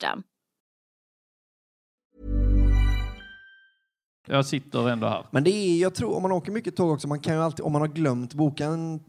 [4.27, 5.25] Jag sitter ändå här.
[5.31, 7.65] Men det är, jag tror, om man åker mycket tåg också, man kan ju alltid,
[7.65, 8.99] om man har glömt boka en eh,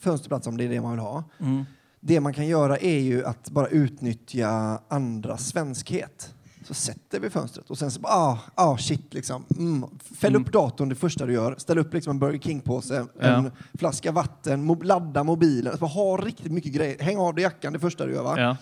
[0.00, 1.24] fönsterplats om det är det man vill ha.
[1.38, 1.64] Mm.
[2.00, 6.33] Det man kan göra är ju att bara utnyttja andras svenskhet.
[6.64, 9.44] Så sätter vi fönstret och sen så bara, ah, ah shit liksom.
[9.58, 9.84] Mm.
[10.18, 11.54] Fäll upp datorn det första du gör.
[11.58, 15.70] Ställ upp liksom en Burger King-påse, en flaska vatten, mo ladda mobilen.
[15.70, 16.98] Alltså, ha riktigt mycket grejer.
[16.98, 18.40] Häng av dig jackan det första du gör va?
[18.40, 18.56] Ja.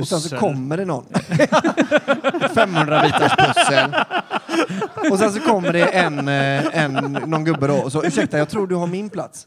[0.00, 1.04] Och sen så kommer det någon.
[2.54, 3.94] 500 bitars pussel.
[5.10, 8.48] Och sen så kommer det en, eh, en, någon gubbe då och så ursäkta jag
[8.48, 9.46] tror du har min plats.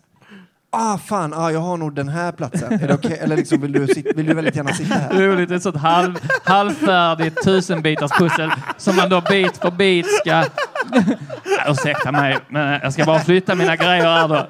[0.74, 2.74] Ah fan, ah, jag har nog den här platsen.
[2.74, 3.18] Är det okej?
[3.22, 5.14] Eller liksom, vill, du sit, vill du väldigt gärna sitta här?
[5.14, 10.44] Roligt, ett sånt halv, halvfärdigt tusenbitars pussel som man då bit för bit ska...
[11.68, 14.48] Ursäkta mig, men jag ska bara flytta mina grejer här då.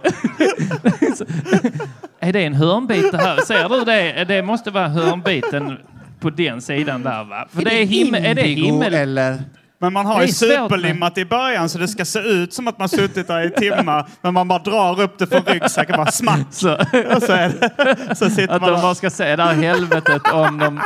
[2.19, 3.37] Är det en hörnbit det här?
[3.45, 4.25] Ser du det?
[4.25, 5.77] Det måste vara hörnbiten
[6.19, 7.47] på den sidan där va?
[7.51, 8.93] För det är, him är det himmel...
[8.93, 9.39] eller?
[9.81, 12.89] Men man har ju superlimmat i början så det ska se ut som att man
[12.89, 14.07] suttit där i timmar.
[14.21, 16.47] men man bara drar upp det från ryggsäcken bara smack.
[16.51, 16.73] Så,
[17.15, 20.21] Och så, är det, så sitter att man de bara ska se det här helvetet
[20.33, 20.81] om de...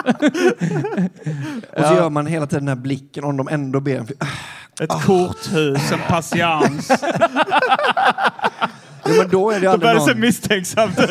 [1.78, 4.08] Och så gör man hela tiden den här blicken om de ändå ber en...
[4.82, 6.88] Ett korthus, en patiens.
[9.08, 10.20] Jo, men då är det Då aldrig börjar det se någon...
[10.20, 11.10] misstänksamt ut.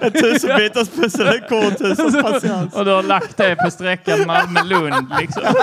[0.00, 2.74] Ett tusenbitars pussel, ett korthus och en patiens.
[2.74, 5.42] Och du har lagt det på sträckan Malmö-Lund liksom.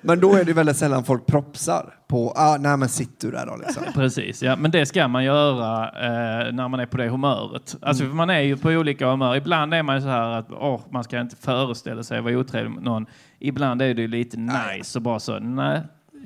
[0.00, 3.46] Men då är det väldigt sällan folk propsar på, ah, nej men sitt du där
[3.46, 3.82] då liksom.
[3.94, 4.56] Precis, ja.
[4.56, 7.76] Men det ska man göra eh, när man är på det humöret.
[7.82, 9.36] Alltså, för man är ju på olika humör.
[9.36, 12.82] Ibland är man ju så här att åh, man ska inte föreställa sig vara otrevlig
[12.82, 13.06] någon.
[13.38, 15.82] Ibland är det ju lite nice och bara så, nej,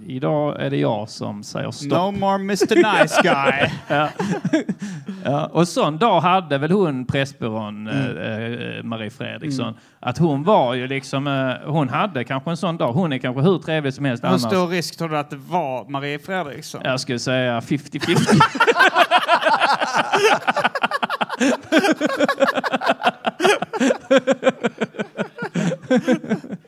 [0.06, 1.90] idag är det jag som säger stopp.
[2.14, 3.70] No more Mr Nice Guy.
[3.88, 4.08] Ja.
[5.24, 5.46] ja.
[5.46, 9.74] Och sån dag hade väl hon Pressbyrån, eh, eh, Marie Fredriksson.
[10.00, 12.92] Att hon var ju liksom, eh, hon hade kanske en sån dag.
[12.92, 14.42] Hon är kanske hur trevlig som helst Hur annars.
[14.42, 16.80] stor risk tror du att det var Marie Fredriksson?
[16.84, 18.40] Jag skulle säga 50-50.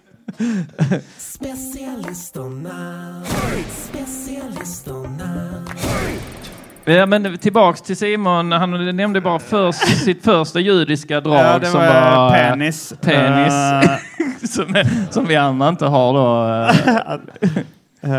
[1.19, 3.13] Specialisterna,
[3.69, 5.65] specialisterna.
[6.85, 8.53] Ja, men tillbaks till Simon.
[8.53, 12.95] Han nämnde bara först, sitt första judiska drag Ja, det som var var eh, penis.
[13.01, 13.53] penis.
[13.55, 13.91] Eh,
[14.49, 14.75] som,
[15.11, 16.47] som vi andra inte har då.
[18.03, 18.11] eh,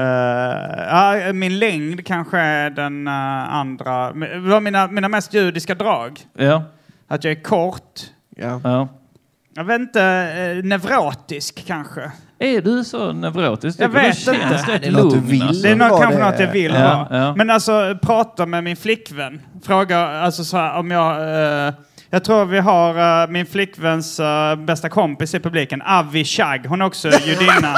[0.89, 3.13] ja, min längd kanske är den eh,
[3.53, 4.11] andra.
[4.13, 6.19] Det var mina, mina mest judiska drag.
[6.37, 6.63] Ja,
[7.07, 8.01] Att jag är kort.
[8.37, 8.87] Ja.
[9.53, 9.61] Ja.
[9.61, 12.11] Jag vet inte, eh, neurotisk kanske.
[12.39, 13.79] Är du så neurotisk?
[13.79, 14.55] Jag vet känns inte.
[14.55, 15.43] rätt Det är något du lugn, vill.
[15.43, 15.63] alltså.
[15.63, 17.35] Det är nog kanske det- något jag vill Ja, ja.
[17.35, 19.41] Men alltså, prata med min flickvän.
[19.63, 21.21] Fråga, alltså så här, om jag...
[21.67, 21.73] eh,
[22.13, 26.65] jag tror vi har eh, min flickväns eh, bästa kompis i publiken, Avi Shag.
[26.67, 27.75] Hon är också judinna.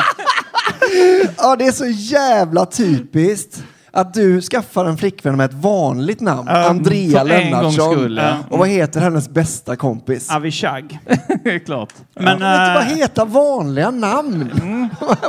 [1.37, 3.63] ja, det är så jävla typiskt
[3.95, 8.15] att du skaffar en flickvän med ett vanligt namn, Ja, Andrea Lennartsson.
[8.15, 8.37] ja.
[8.49, 10.31] Och vad heter hennes bästa kompis?
[10.31, 10.97] Avi Shag.
[11.65, 11.93] Klart.
[12.15, 14.49] Men, Men inte bara eh, heta vanliga namn.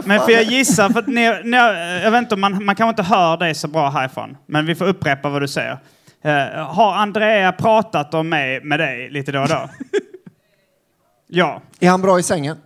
[0.05, 1.57] men för jag gissar, för att ni, ni,
[2.05, 4.75] jag vet inte om man, man kanske inte hör dig så bra härifrån, men vi
[4.75, 5.79] får upprepa vad du säger.
[6.25, 9.69] Eh, har Andrea pratat om mig med dig lite då och då?
[11.29, 11.63] ja.
[11.81, 12.57] Är han bra i sängen?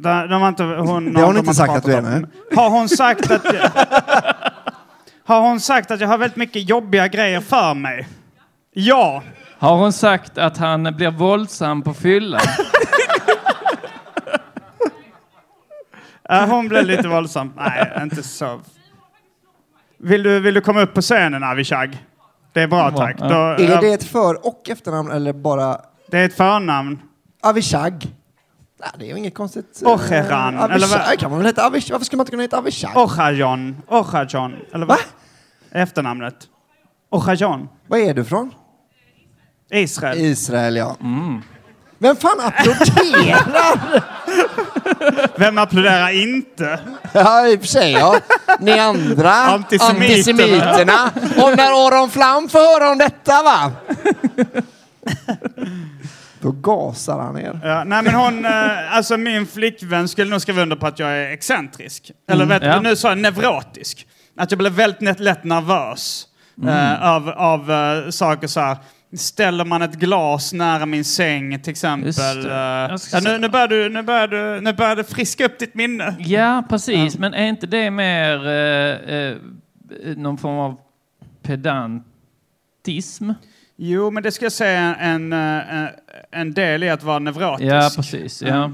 [0.00, 2.30] De, de har inte, hon, Det har hon inte sagt att du är med.
[2.56, 3.70] Har hon sagt att jag,
[5.24, 8.08] Har hon sagt att jag har väldigt mycket jobbiga grejer för mig?
[8.72, 9.22] Ja.
[9.58, 12.40] Har hon sagt att han blir våldsam på fyllan?
[16.30, 17.52] Ja, hon blev lite våldsam.
[17.56, 18.60] Nej, inte så.
[19.98, 22.04] Vill du, vill du komma upp på scenen, Avishag?
[22.52, 23.18] Det är bra, tack.
[23.18, 25.80] Då, Är det ett för och efternamn eller bara
[26.10, 26.98] det är ett förnamn.
[27.42, 28.06] Avishag?
[28.80, 29.82] Nej, det är ju inget konstigt.
[29.84, 31.18] eh, Ocheran, eller Avishag vad?
[31.18, 31.94] kan man väl heta Avishag?
[31.94, 32.96] Varför skulle man inte kunna heta Avishag?
[32.96, 33.76] Ochajon.
[33.88, 34.56] Ochajon.
[34.74, 34.98] Eller vad?
[34.98, 35.04] Va?
[35.72, 36.34] Efternamnet.
[37.10, 37.68] Ochajon.
[37.88, 38.54] Var är du från?
[39.70, 40.18] Israel.
[40.18, 40.96] Israel, ja.
[41.98, 44.02] Vem fan applåderar?
[45.38, 46.80] Vem applåderar inte?
[47.12, 48.16] ja, i och för sig, ja.
[48.60, 50.04] Ni andra Antisemiterna.
[50.04, 51.10] antisemiterna.
[51.42, 53.72] Och när Aron Flam får höra om detta, va?
[56.40, 57.60] Då gasar han er.
[57.64, 61.10] Ja, nej men hon, eh, alltså min flickvän skulle nog skriva under på att jag
[61.10, 62.10] är excentrisk.
[62.30, 62.76] Eller vet ja.
[62.76, 64.06] du, nu sa jag neurotisk.
[64.36, 66.26] Att jag blev väldigt lätt, lätt nervös
[66.66, 68.76] eh, av, av eh, saker så här.
[69.16, 72.12] Ställer man ett glas nära min säng till exempel.
[72.12, 72.50] Det.
[72.50, 75.44] eh, Jag ska ja, nu, nu, börjar du, nu, börjar du, nu börjar du friska
[75.44, 76.14] upp ditt minne.
[76.18, 77.18] Ja, precis.
[77.18, 79.36] Men är inte det mer eh, eh,
[80.16, 80.76] någon form av
[81.42, 83.30] pedantism?
[83.80, 85.88] Jo, men det ska jag säga en, eh, en,
[86.30, 87.72] en del i att vara neurotisk.
[87.72, 88.42] Ja, precis.
[88.42, 88.64] Ja.
[88.64, 88.72] Att-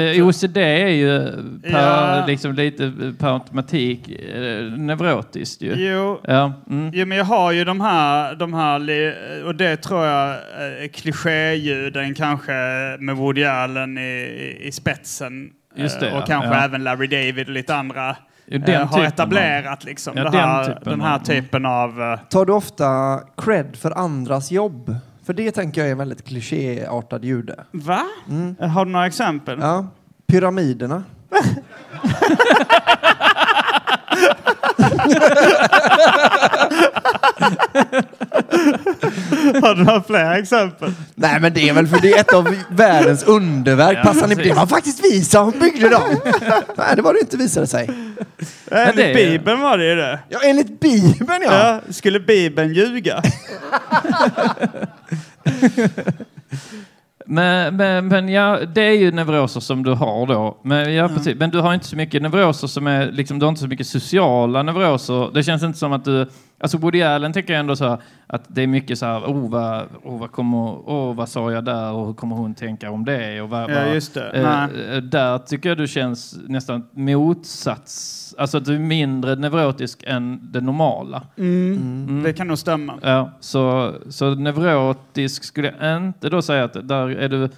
[0.00, 1.18] Eh, OCD är ju
[1.62, 2.24] per, Ja.
[2.26, 5.74] liksom lite per automatik eh, neurotiskt ju.
[5.76, 6.52] Jo, Ja.
[6.70, 6.90] Mm.
[6.94, 9.14] Jo, men jag har ju de här, de här
[9.46, 10.28] och det tror jag
[10.58, 12.52] är klichéljuden kanske
[13.00, 15.50] med Woody Allen i, i spetsen.
[15.76, 16.24] Det, och ja.
[16.26, 18.16] kanske även Larry David och lite andra
[18.50, 20.12] eh, har etablerat liksom.
[20.16, 22.02] Ja, den här, typen den här av- typen av...
[22.02, 24.96] eh, Tar du ofta cred för andras jobb?
[25.26, 27.64] För det tänker jag är en väldigt klichéartad jude.
[27.70, 28.02] Va?
[28.60, 29.58] Eh, Har du några exempel?
[29.60, 29.86] Ja.
[30.26, 31.04] Pyramiderna.
[39.62, 40.92] Har du några fler exempel?
[41.14, 43.98] Nej men det är väl för det är ett av världens underverk.
[43.98, 44.34] Ja, Passar ni?
[44.34, 46.02] Det var faktiskt vi som byggde dem.
[46.76, 47.90] Nej det var det inte visade sig.
[48.70, 50.18] Enligt det är- Bibeln var det ju det.
[50.28, 51.52] Ja enligt Bibeln ja.
[51.52, 51.80] Ja.
[51.92, 53.22] Skulle Bibeln ljuga?
[57.26, 60.58] Men, men, men ja, det är ju neuroser som du har då.
[60.64, 61.36] Men, ja, precis.
[61.38, 63.86] men du har inte så mycket neuroser som är, liksom, du har inte så mycket
[63.86, 65.30] sociala neuroser.
[65.34, 66.26] Det känns inte som att du,
[66.62, 69.50] alltså Woody Allen tänker jag ändå så här, att det är mycket så här, oh
[69.50, 73.04] vad, oh, vad kommer, oh, vad sa jag där och hur kommer hon tänka om
[73.04, 73.40] det?
[73.40, 74.30] Och vad, Ja, just det.
[74.30, 80.04] eh, eh, där tycker jag du känns nästan motsats, alltså att du är mindre neurotisk
[80.06, 81.22] än det normala.
[81.38, 82.22] Mm.
[82.22, 82.98] Det kan nog stämma.
[83.02, 87.48] Ja, så, så neurotisk skulle jag inte då säga att där är du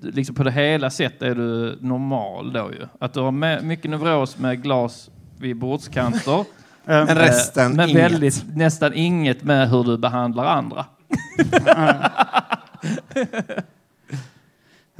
[0.00, 2.86] liksom på det hela sätt är du normal då ju.
[2.98, 6.44] Att du har med, mycket neuros med glas vid bordskanter.
[6.88, 8.02] Eh, Men resten men inget.
[8.12, 10.84] väldigt, nästan inget med hur du behandlar andra.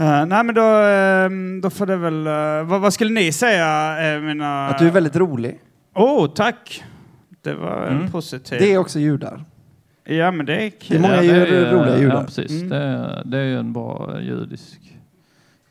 [0.00, 1.30] Eh, nej men då, eh,
[1.62, 2.26] då får det väl...
[2.26, 4.66] eh, vad, vad skulle ni säga, mina...
[4.68, 5.60] Att du är väldigt rolig.
[5.94, 6.84] Åh, oh, tack!
[7.42, 8.10] Det var en Mm.
[8.10, 8.58] positiv...
[8.58, 9.44] Det är också judar.
[10.04, 11.00] Ja, men det är Det är kul.
[11.00, 12.16] många Ja, ju är, roliga judar.
[12.16, 12.50] Ja, precis.
[12.50, 12.68] Mm.
[12.68, 14.80] Det, är, det är ju en bra judisk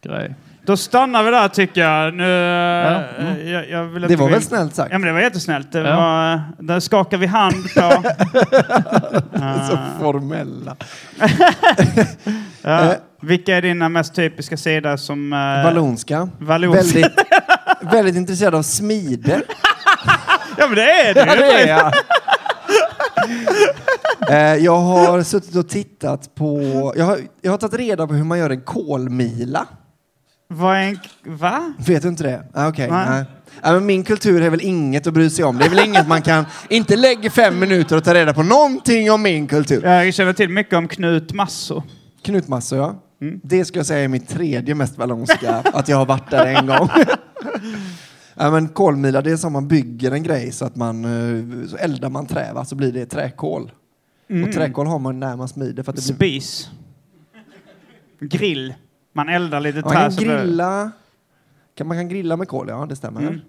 [0.01, 0.35] grej.
[0.67, 2.13] Då stannar vi där tycker jag.
[2.13, 3.51] Nu, Ja, eh, mm.
[3.51, 4.91] jag, jag vill Det var gå väl snällt sagt?
[4.91, 5.71] Ja, men det var jättesnällt.
[5.71, 5.95] Det Ja.
[5.95, 8.03] var, där skakar vi hand på.
[9.69, 10.75] Så formella.
[12.61, 12.83] ja.
[12.83, 12.91] Eh.
[13.21, 15.33] Vilka är dina mest typiska sidor som...
[15.33, 16.29] Uh, Vallonska.
[16.37, 16.95] Väldigt,
[17.91, 19.41] väldigt intresserad av smide.
[20.57, 21.93] Ja, men det är det Ja, det är jag.
[24.29, 26.61] Eh, jag har suttit och tittat på...
[26.97, 29.65] Jag har, jag har tagit reda på hur man gör en kolmila.
[30.47, 30.97] Vad är en...
[31.23, 31.73] Va?
[31.87, 32.43] Vet du inte det?
[32.53, 32.89] Ah, Okej.
[32.91, 33.25] Nej.
[33.63, 35.57] men min kultur är väl inget att bry sig om.
[35.57, 36.45] Det är väl inget man kan...
[36.69, 39.85] Inte lägga fem minuter och ta reda på någonting om min kultur.
[39.85, 41.83] Jag känner till mycket om Knut Masso.
[42.21, 42.95] Knutmassor, ja.
[43.21, 43.39] Mm.
[43.43, 46.67] Det ska jag säga är mitt tredje mest vallonska, att jag har varit där en
[46.67, 46.89] gång.
[48.35, 51.77] ja, men kolmila, det är som man bygger en grej så att man eh, så
[51.77, 52.65] eldar man trä, va?
[52.65, 53.71] så blir det träkol.
[54.45, 56.39] Och träkol har man närmast smide för att det blir...
[56.39, 56.69] Spis.
[58.19, 58.73] Grill.
[59.17, 59.99] Man eldar lite Man trä.
[59.99, 60.91] kan grilla...
[61.75, 63.21] Kan, man kan grilla med kol, ja det stämmer.
[63.21, 63.39] Mm.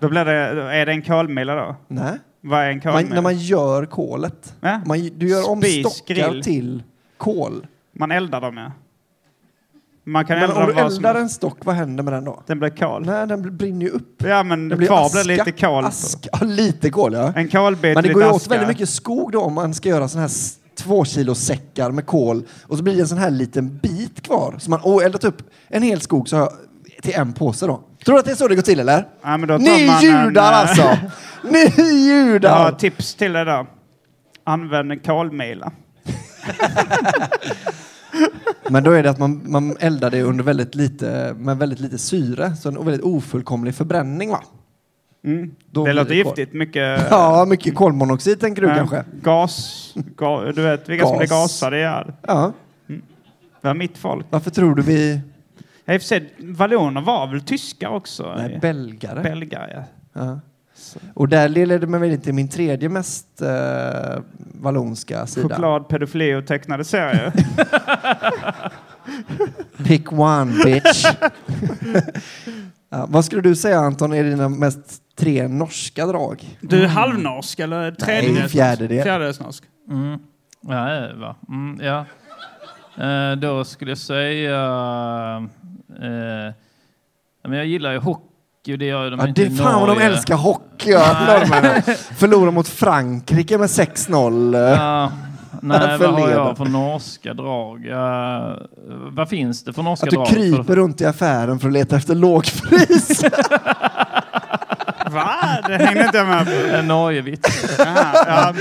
[0.00, 0.32] Då blir det,
[0.74, 1.76] är det en kolmila då?
[1.88, 2.18] Nej.
[2.40, 3.14] Vad är en Man, kolmila?
[3.14, 4.54] när man gör kolet.
[4.60, 4.80] Ja.
[4.86, 6.42] Man, du gör om Spis, stockar grill.
[6.42, 6.82] till
[7.16, 7.66] kol.
[7.92, 8.72] Man eldar dem ja.
[10.04, 12.42] Man kan Men elda om du eldar en stock, vad händer med den då?
[12.46, 13.06] Den blir kol.
[13.06, 14.22] Nej, den brinner ju upp.
[14.22, 15.24] Ja men Den blir kvar aska.
[15.24, 15.84] blir lite kol.
[15.84, 16.28] Aska.
[16.44, 17.32] Lite kol ja.
[17.36, 18.50] En kolbit, Men det går ju åt aska.
[18.50, 20.28] väldigt mycket skog då om man ska göra såna här
[20.76, 24.54] två kilo säckar med kol och så blir det en sån här liten bit kvar.
[24.58, 26.52] Så man eldat upp en hel skog så jag,
[27.02, 27.80] till en påse då.
[28.04, 29.08] Tror du att det är så det går till eller?
[29.22, 30.96] Ja, Ni judar en, eh, alltså!
[31.50, 32.64] Ni Jag judar!
[32.64, 33.66] har tips till dig då.
[34.44, 35.72] Använd kolmila.
[38.68, 41.98] Men då är det att man, man eldar det under väldigt lite, med väldigt lite
[41.98, 44.42] syre, så en väldigt ofullkomlig förbränning va?
[45.24, 45.54] Mm.
[45.70, 46.52] Det låter giftigt.
[46.52, 49.04] Mycket Ja, mycket kolmonoxid tänker du eh, kanske?
[49.22, 51.42] gas, ga, Du vet vilka som blir Gas.
[51.42, 52.12] gasade ihjäl.
[52.26, 52.52] Ja.
[53.60, 54.26] Det var mitt folk.
[54.30, 55.20] Varför tror du vi...
[55.84, 58.34] Ja, i och för sig, valloner var väl tyskar också?
[58.36, 59.22] Nej, belgare.
[59.22, 60.40] Belgare, ja.
[61.14, 64.20] Och där leder mig väl till min tredje mest eh,
[64.60, 65.48] vallonska sida.
[65.48, 67.32] Choklad, pedofili och tecknade serier.
[69.84, 71.06] Pick one bitch.
[72.92, 74.78] ja, vad skulle du säga Anton är dina mest
[75.18, 76.58] tre norska drag?
[76.60, 79.02] Du är halvnorsk eller tredjedels fjärdedel.
[79.02, 79.64] Fjärdedelsnorsk.
[79.90, 80.18] Mm.
[80.60, 81.36] Ja, va?
[81.48, 82.04] Mm, ja.
[83.04, 84.56] Eh, då skulle jag säga...
[86.02, 86.54] Eh,
[87.48, 88.32] men jag gillar ju hockey
[88.64, 90.92] det gör de Ja, inte det i fan vad de älskar hockey.
[92.16, 94.76] Förlorar mot Frankrike med 6-0.
[94.76, 95.12] Ja,
[95.62, 97.86] nej, vad har jag för norska drag?
[97.86, 98.58] Ja,
[99.10, 100.26] vad finns det för norska Att du drag?
[100.26, 103.24] kryper runt i affären för att leta efter lågpris.
[105.10, 105.34] Va?
[105.66, 106.76] Det hängde inte jag med på.
[106.76, 107.76] En Norgevits.
[107.78, 108.54] Ja.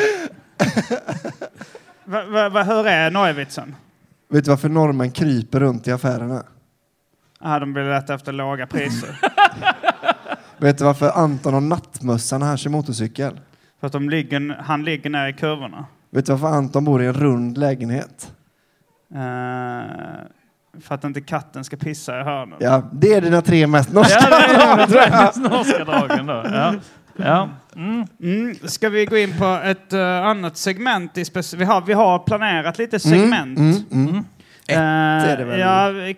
[2.05, 3.75] va, va, va, hur är Norgevitsen?
[4.29, 6.43] Vet du varför norrmän kryper runt i affärerna?
[7.39, 9.19] Ah, de vill leta efter låga priser.
[10.57, 13.39] Vet du varför Anton har nattmössa när han kör motorcykel?
[13.79, 15.85] För att de ligger, han ligger ner i kurvorna.
[16.11, 18.31] Vet du varför Anton bor i en rund lägenhet?
[19.13, 19.19] Eh,
[20.81, 22.57] för att inte katten ska pissa i hörnen.
[22.59, 26.43] Ja, det är dina tre mest norska Ja, det är de tre norska dragen då.
[26.45, 26.73] Ja.
[27.15, 27.49] Ja.
[27.75, 28.05] Mm.
[28.23, 31.17] Mm, ska vi gå in på ett eh, annat segment?
[31.17, 33.59] I speci- vi, har, vi har planerat lite segment.
[33.59, 34.15] Mm, mm.
[34.67, 34.77] Eh,
[35.31, 35.59] är det väl?
[35.59, 36.15] ja, eh,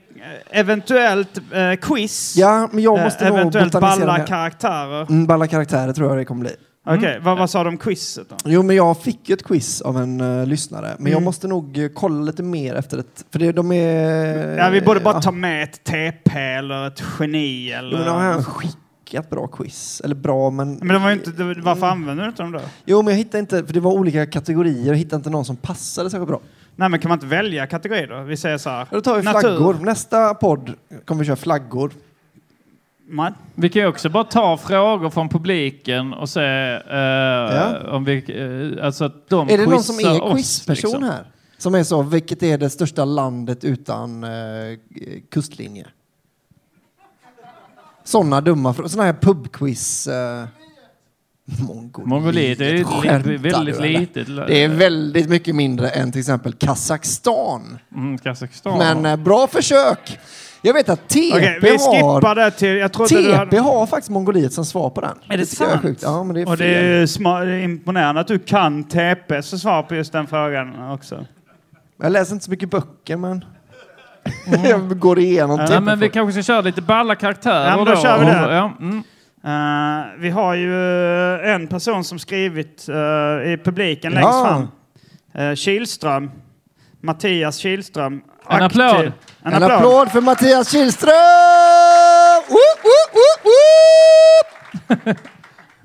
[0.60, 2.36] eventuellt eh, quiz.
[2.38, 5.02] Ja, men jag Eh, måste nog eventuellt balla karaktärer.
[5.10, 6.56] Mm, balla karaktärer tror jag det kommer bli.
[6.86, 8.36] Okej, vad, vad sa de om quizet då?
[8.46, 11.24] Jo, men jag fick ju ett quiz av en uh, lyssnare, men jag Mm.
[11.24, 13.26] måste nog eh, kolla lite mer efter ett...
[13.32, 14.58] För det, de är...
[14.58, 15.22] Ja, vi borde bara ja.
[15.22, 17.92] ta med ett TP eller ett geni eller...
[17.92, 20.02] Jo, men de har skickat bra quiz.
[20.06, 20.74] Eller bra, men...
[20.74, 22.60] Men de var ju inte, det- varför använder du inte dem då?
[22.86, 23.66] Jo, men jag hittade inte...
[23.66, 24.88] För det var olika kategorier.
[24.88, 26.40] Jag hittade inte någon som passade särskilt bra.
[26.76, 28.22] Nej, men kan man inte välja kategori då?
[28.22, 28.80] Vi säger så här.
[28.80, 29.40] Ja, Då tar vi natur.
[29.40, 29.74] flaggor.
[29.82, 30.74] Nästa podd
[31.06, 31.92] kommer vi köra flaggor.
[33.08, 33.34] Man.
[33.56, 37.78] Vi kan ju också bara ta frågor från publiken och se eh, Ja.
[37.92, 38.16] om vi...
[38.78, 41.04] Eh, alltså att de Är det någon som är quizperson liksom.
[41.04, 41.26] här?
[41.58, 44.30] Som är så, vilket är det största landet utan eh,
[45.32, 45.88] kustlinje?
[48.04, 48.90] Sådana dumma frågor.
[48.90, 50.08] Sådana här pubquiz.
[50.08, 50.46] Eh,
[51.46, 52.08] Mongoliet.
[52.08, 53.50] Mongoliet är li- väldigt du,
[53.86, 54.00] eller?
[54.00, 54.28] litet.
[54.48, 57.80] Det är väldigt mycket mindre än till exempel Kazakstan.
[57.96, 58.78] Mm, Kazakstan.
[59.02, 60.20] Men bra försök!
[60.66, 61.78] Jag vet att TP Okej, vi har...
[62.18, 62.78] skippar det till...
[62.78, 63.60] Jag TP hade...
[63.60, 65.18] har faktiskt Mongoliet som svar på den.
[65.30, 65.82] Är det jag sant?
[65.82, 66.02] sjukt.
[66.04, 66.68] Ja, men det är Och fel.
[66.68, 70.28] det är, sma- det är imponerande att du kan TP så svar på just den
[70.28, 71.26] frågan också.
[72.02, 73.46] Jag läser inte så mycket böcker, men
[74.70, 75.80] jag går igenom Ja, TP.
[75.80, 78.56] men vi kanske ska köra lite balla karaktärer Ja, men då kör vi det.
[78.56, 79.04] Ja, mm.
[79.46, 80.74] Eh, vi har ju
[81.44, 82.96] eh, en person som skrivit eh,
[83.54, 84.46] i publiken längst Ja.
[84.48, 84.68] fram.
[85.50, 86.32] Uh, Kihlström.
[87.02, 88.22] Mattias Kihlström.
[88.50, 89.06] En applåd.
[89.06, 89.72] En, En applåd.
[89.72, 91.14] applåd för Mattias Kihlström!
[92.50, 93.46] Woop, woop,
[95.08, 95.18] woop!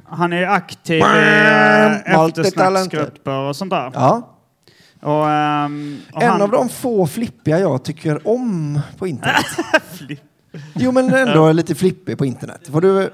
[0.08, 1.16] Han är aktiv Bam!
[1.16, 3.90] i eftersnacksgrupper och sånt där.
[3.94, 4.34] Ja.
[5.02, 9.46] Och, ehm, och En han, av de få flippiga jag tycker om på internet.
[10.74, 12.60] jo, men ändå lite flippig på internet.
[12.72, 13.10] Får du...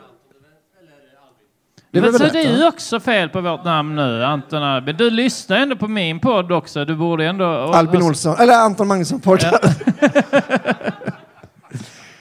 [1.95, 4.97] Det Men så det är ju också fel på vårt namn nu, Anton Albin.
[4.97, 6.84] Du lyssnar ändå på min podd också.
[6.84, 7.45] Du borde ändå...
[7.55, 9.64] Albin Olsson, eller Anton Magnusson podcast.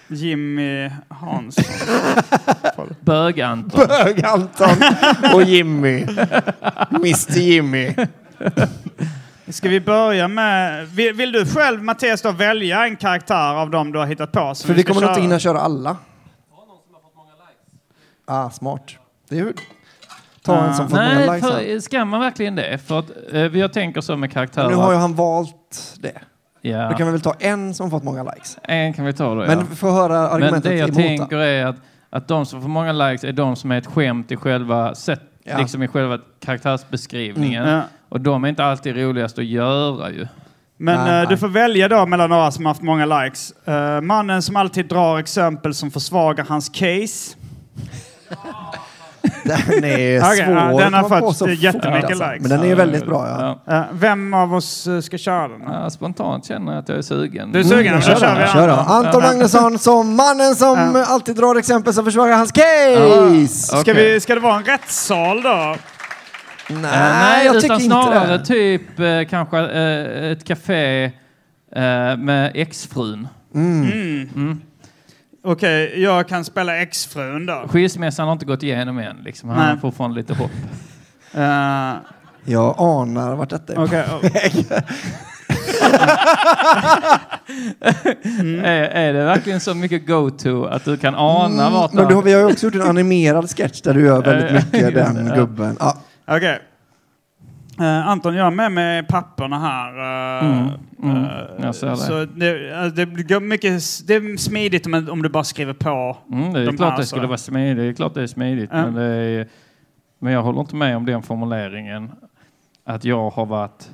[0.08, 1.64] Jimmy Hansson.
[3.00, 3.88] Bög-Anton.
[3.88, 4.70] Bög-Anton
[5.34, 6.06] och Jimmy.
[6.90, 7.96] Mr Jimmy.
[9.48, 10.88] Ska vi börja med...
[10.88, 14.56] Vill, vill du själv, Mattias, då välja en karaktär av dem du har hittat på?
[14.56, 15.98] som För vi kommer nog inte hinna köra alla.
[18.26, 18.96] Ah, smart.
[19.34, 19.54] Det är ju...
[20.42, 22.78] Ta en som många Nej, för, ska man verkligen det?
[22.88, 24.70] För att eh, jag tänker så med karaktärer.
[24.70, 26.20] Nu har ju han valt det.
[26.62, 26.90] ja.
[26.92, 28.58] Då kan vi väl ta en som fått många likes.
[28.64, 29.66] En kan vi ta då, Men ja.
[29.76, 30.96] får höra Men argumentet det jag emot.
[31.02, 31.76] tänker är att,
[32.10, 35.22] att de som får många likes är de som är ett skämt i själva sätt,
[35.44, 35.58] Ja.
[35.58, 37.64] liksom i själva karaktärsbeskrivningen.
[37.64, 37.76] Mm.
[37.76, 37.82] Ja.
[38.10, 40.28] Och de är inte alltid roligast att göra ju.
[40.78, 41.26] Men Nej, eh, nej.
[41.30, 43.52] du får välja då mellan några som haft många likes.
[43.68, 47.36] Eh, mannen som alltid drar exempel som försvagar hans case.
[49.44, 52.32] Den är svår ja, den har fått så jättemycket alltså.
[52.32, 52.50] likes.
[52.50, 53.28] Men den är väldigt bra,
[53.68, 53.74] ja.
[53.76, 55.62] Eh, vem av oss eh, ska köra den?
[55.68, 57.52] Ja, spontant känner jag att jag är sugen.
[57.52, 57.88] Du är sugen?
[57.88, 58.70] Mm, Då kör kör vi kör.
[58.70, 61.06] Anton Magnusson som mannen som Ja.
[61.06, 63.78] alltid drar exempel som försvarar hans case!
[63.82, 65.76] Ska, vi, ska det vara en rättssal då?
[66.70, 68.46] Nej, Eh, nej, jag tycker inte snarare det.
[68.46, 69.60] typ eh, kanske
[70.32, 71.12] ett café
[72.18, 73.28] med exfrun.
[73.56, 74.62] Mm.
[75.46, 77.66] Okej, jag kan spela exfrun då.
[77.70, 79.18] Skilsmässan har inte gått igenom än.
[79.24, 79.50] Liksom.
[79.50, 79.68] Han Nej.
[79.70, 80.52] har fortfarande lite hopp.
[81.36, 81.94] Eh,
[82.46, 84.66] Jag anar vart detta är på och- väg.
[88.64, 92.16] Är, är det verkligen så mycket go-to att du kan ana vart Mm, Men du,
[92.16, 94.56] har- han- vi har ju också gjort en animerad sketch där du gör väldigt Eh,
[94.72, 95.78] mycket den gubben.
[95.80, 95.98] Ja.
[96.28, 96.60] Okej.
[97.80, 99.90] Eh, Anton, jag har med mig papperna här.
[100.40, 100.70] eh, Mm,
[101.04, 101.98] mm, eh, jag ser det.
[101.98, 106.18] Så det, det, går mycket, s- det är smidigt om, om du bara skriver på.
[106.32, 107.10] Mm, det är de klart här, det så.
[107.16, 107.78] skulle vara smidigt.
[107.78, 108.72] Det är klart det är smidigt.
[108.72, 109.48] Men, det är,
[110.20, 112.12] men jag håller inte med om den formuleringen.
[112.86, 113.90] Att jag har varit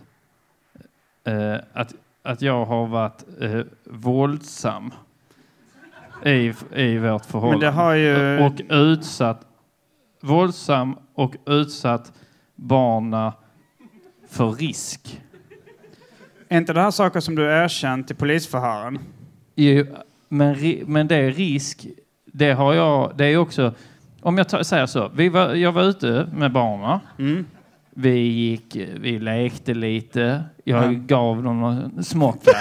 [1.74, 3.24] att, att jag har varit
[3.86, 4.92] våldsam
[6.26, 7.98] i, i vårt förhållande.
[7.98, 8.40] Ju...
[8.46, 9.42] Och utsatt
[10.22, 12.14] våldsam och utsatt
[12.56, 13.34] barna
[14.30, 15.22] för risk.
[16.50, 19.00] Är inte det här saker som du erkänt i polisförhören?
[19.56, 19.86] Jo,
[20.30, 20.56] men,
[20.86, 21.88] men det är risk.
[22.26, 23.14] Det har jag.
[23.18, 23.74] Det är också.
[24.22, 25.12] Om jag tar, säger så.
[25.16, 27.00] Vi var, jag var ute med barnen.
[27.20, 27.46] Mm.
[27.90, 30.44] Vi gick, vi lekte lite.
[30.64, 31.00] Jag Ja.
[31.00, 32.52] gav dem någon smocka.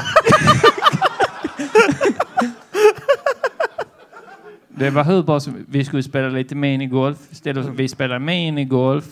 [4.68, 7.18] Det var hur bra som vi skulle spela lite minigolf.
[7.30, 9.04] Istället för vi spelade minigolf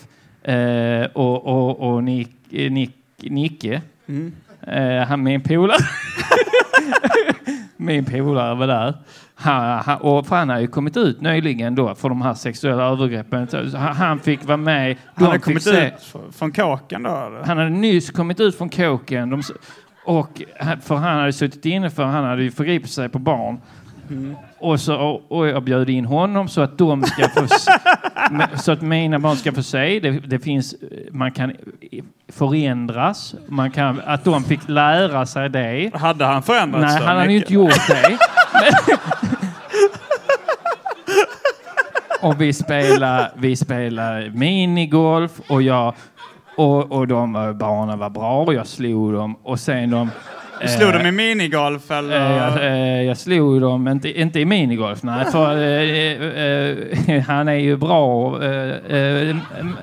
[0.53, 2.91] eh, och, och, och Nick, Nick,
[3.21, 4.33] Nicke, Mm.
[4.61, 5.77] eh, han min polare,
[7.77, 8.93] min polare var där.
[9.35, 12.83] Han, han, och för han har ju kommit ut nyligen då för de här sexuella
[12.83, 13.47] övergreppen.
[13.75, 14.97] Han, han fick vara med.
[15.15, 17.09] Han fick kommit se- ut från kåken då?
[17.09, 17.43] Eller?
[17.45, 19.29] han hade nyss kommit ut från kåken.
[19.29, 19.41] De,
[20.05, 20.41] och,
[20.81, 23.57] för han hade suttit inne för han hade ju förgripit sig på barn.
[24.59, 27.47] Och, så, och, jag bjöd in honom så att de ska få
[28.57, 29.99] så att mina barn ska få se.
[29.99, 30.75] Det, det finns,
[31.11, 31.53] man kan
[32.31, 33.35] förändras.
[33.47, 35.91] Man kan, att de fick lära sig det.
[35.93, 38.17] Hade han förändrats Nej, han hade ju inte gjort det.
[42.21, 45.93] Och vi spelade, vi spelade minigolf och jag
[46.57, 50.09] och, och de barnen var bra och jag slog dem och sen de
[50.61, 52.15] Du slog eh, dem i minigolf eller?
[52.15, 57.47] Eh, Jag, eh, jag slog dem, inte, inte i minigolf, nej, för eh, eh, han
[57.47, 58.43] är ju bra.
[58.43, 59.35] Eh, eh,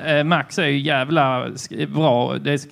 [0.07, 1.47] eh, Max är ju jävla
[1.89, 2.35] bra.
[2.41, 2.67] Det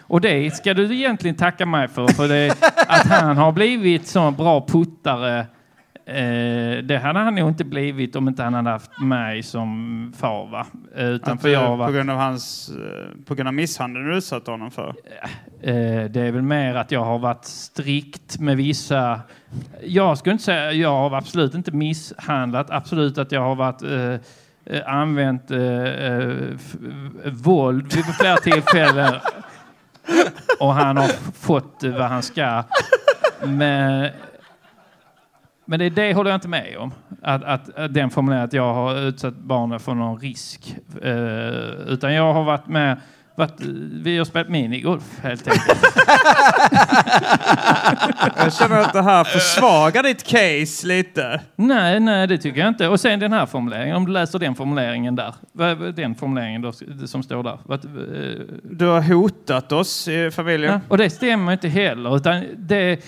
[0.00, 2.54] och det ska du egentligen tacka mig för, för det,
[2.86, 5.46] att han har blivit så bra puttare.
[6.06, 10.46] Eh, det hade han nog inte blivit om inte han hade haft mig som far.
[10.50, 10.66] Va?
[10.96, 12.70] Eh, Utan för jag var, på grund av hans...
[12.70, 14.88] eh, På grund av misshandeln du utsatte honom för?
[15.62, 19.20] Eh, det är väl mer att jag har varit strikt med vissa...
[19.84, 20.72] Jag skulle inte säga...
[20.72, 22.70] Jag har absolut inte misshandlat.
[22.70, 23.82] Absolut att jag har varit...
[23.82, 24.20] Eh,
[24.76, 26.36] eh, använt eh, eh,
[27.32, 29.14] våld vid flera tillfällen.
[30.60, 32.62] Och han har fått eh, vad han ska.
[33.46, 34.08] Men,
[35.64, 36.92] men det, det håller jag inte med om.
[37.22, 40.76] Att, att, att den formuleringen att jag har utsatt barnen för någon risk.
[41.02, 43.00] Eh, utan jag har varit med...
[43.36, 43.60] Varit,
[43.92, 45.96] vi har spelat minigolf helt enkelt.
[48.36, 51.40] Jag känner att det här försvagar ditt case lite.
[51.56, 52.88] nej, nej, det tycker jag inte.
[52.88, 55.34] Och sen den här formuleringen, om du läser den formuleringen där.
[55.92, 56.72] Den formuleringen då,
[57.06, 57.58] som står där.
[57.72, 57.78] Eh,
[58.62, 60.72] Du har hotat oss i familjen.
[60.72, 62.16] Ja, och det stämmer inte heller.
[62.16, 63.04] Utan det,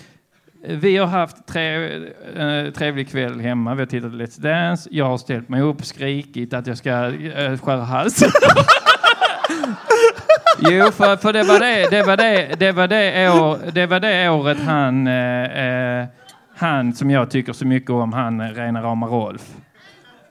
[0.69, 1.95] vi har haft tre,
[2.37, 3.75] eh, trevlig kväll hemma.
[3.75, 4.89] Vi har tittat på Let's Dance.
[4.93, 8.31] Jag har ställt mig upp, skrikit att jag ska eh, skära halsen.
[10.59, 14.01] jo, för, för det var det, det, var det, det, var det, år, det var
[14.01, 16.07] det året han, eh, eh,
[16.57, 19.43] han som jag tycker så mycket om, han eh, rena rama Rolf.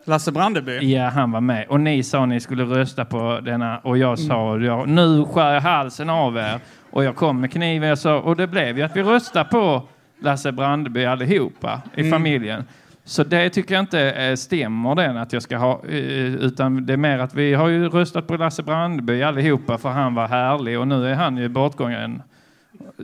[0.05, 0.93] Lasse Brandeby.
[0.93, 1.65] Ja, han var med.
[1.67, 5.61] Och ni sa ni skulle rösta på denna och jag sa ja, nu skär jag
[5.61, 6.59] halsen av er.
[6.91, 9.87] Och jag kom med kniven jag sa, och det blev ju att vi röstade på
[10.23, 12.63] Lasse Brandeby allihopa i familjen.
[13.05, 16.93] Så det tycker jag inte eh, stämmer den att jag ska ha, eh, utan det
[16.93, 20.79] är mer att vi har ju röstat på Lasse Brandeby allihopa för han var härlig
[20.79, 22.21] och nu är han ju bortgången.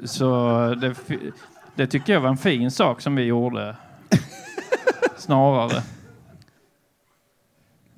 [0.04, 0.28] Så
[0.82, 0.96] det,
[1.76, 3.76] det tycker jag var en fin sak som vi gjorde.
[5.18, 5.82] Snarare.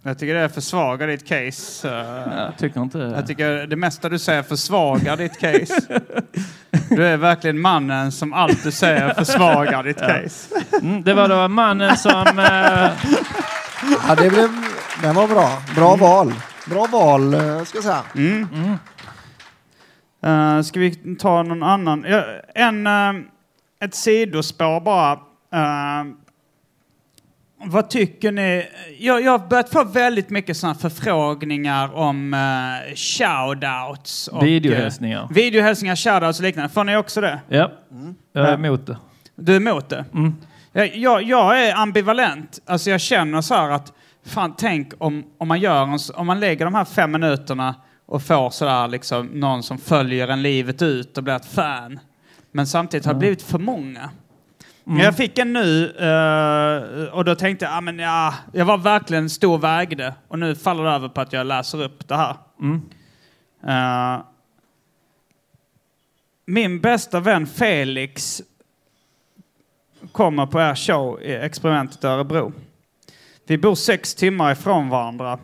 [0.04, 1.89] Jag tycker det försvagar ditt case.
[1.89, 2.38] eh.
[2.38, 2.97] Jag tycker inte...
[2.97, 6.02] Jag tycker det mesta du säger försvagar ditt case.
[6.89, 10.56] Du är verkligen mannen som allt du säger försvagar ditt case.
[10.82, 12.39] Mm, det var då mannen som...
[12.39, 12.91] Eh,
[14.08, 14.49] Ja, det blev,
[15.02, 15.49] den var bra.
[15.76, 16.34] Bra val.
[16.70, 18.04] Bra val, eh, ska jag säga.
[18.16, 18.47] Mm.
[20.24, 22.06] Eh, ska vi ta någon annan?
[22.08, 22.24] Ja,
[22.56, 23.14] en, eh,
[23.84, 25.12] ett sidospår bara.
[25.54, 26.06] Eh,
[27.66, 28.68] vad tycker ni?
[28.99, 34.28] Jag, jag har börjat få väldigt mycket sådana förfrågningar om uh, shoutouts.
[34.28, 35.22] och, Videohälsningar.
[35.22, 36.70] eh, videohälsningar, shoutouts och liknande.
[36.70, 37.39] Får ni också det?
[37.47, 37.72] Ja,
[38.34, 38.97] jag är emot det.
[39.36, 40.05] Du är emot det?
[40.72, 42.59] Jag, jag, jag är ambivalent.
[42.66, 43.93] Alltså jag känner så här att,
[44.26, 48.24] fan tänk om, om, man gör en, om man lägger de här fem minuterna och
[48.24, 51.99] får sådär liksom någon som följer en livet ut och blir ett fan.
[52.51, 54.09] Men samtidigt har det blivit för många.
[54.84, 58.77] Men jag fick en nu eh, och då tänkte jag, ah, men ja, jag var
[58.77, 60.13] verkligen stor vägde.
[60.27, 62.36] Och nu faller det över på att jag läser upp det här.
[63.67, 64.21] Eh,
[66.45, 68.41] min bästa vän Felix
[70.11, 72.53] kommer på er show i experimentet Örebro.
[73.47, 75.39] Vi bor sex timmar ifrån varandra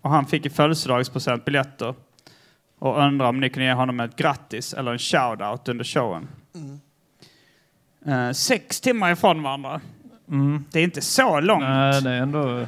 [0.00, 1.94] och han fick i födelsedagspresent biljetter
[2.78, 6.28] och undrar om ni kunde ge honom ett grattis eller en shout-out under showen.
[8.06, 9.80] Eh, sex timmar ifrån varandra.
[10.70, 11.62] Det är inte så långt.
[11.64, 12.66] Nej, det är ändå...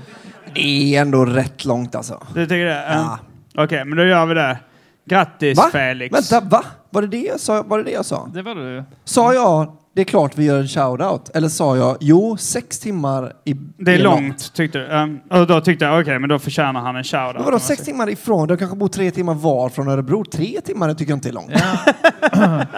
[0.54, 0.60] Det
[0.96, 2.26] är ändå rätt långt alltså.
[2.34, 2.84] Du tycker det?
[2.86, 3.18] Eh, Ja.
[3.58, 4.58] Okej, men då gör vi det.
[5.04, 5.68] Grattis Va?
[5.72, 6.14] Felix.
[6.32, 6.64] Vänta, va?
[6.90, 7.62] Var det det jag sa?
[7.62, 8.30] Var det det jag sa?
[8.34, 8.84] Det var det ju.
[9.04, 11.30] Sa jag det är klart vi gör en shoutout?
[11.34, 13.54] Eller sa jag jo, sex timmar i...
[13.78, 14.86] Det är långt, tyckte du.
[14.86, 17.44] Um, och då tyckte jag, okej, men då förtjänar han en shoutout.
[17.44, 18.48] Vadå, sex timmar ifrån?
[18.48, 20.24] De kanske bor tre timmar var från Örebro.
[20.24, 21.50] Tre timmar tycker jag inte är långt.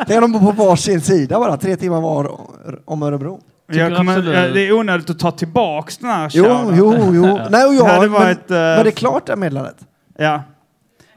[0.07, 1.57] det är de på varsin sida bara.
[1.57, 2.41] Tre timmar var
[2.85, 3.41] om Örebro.
[3.67, 7.39] Jag kommer, eh, det är onödigt att ta tillbaks den här Jo, jo, jo.
[7.51, 9.77] Nej, och Det jag, hade men, varit, eh, var det klart det här meddelandet?
[10.19, 10.43] Ja.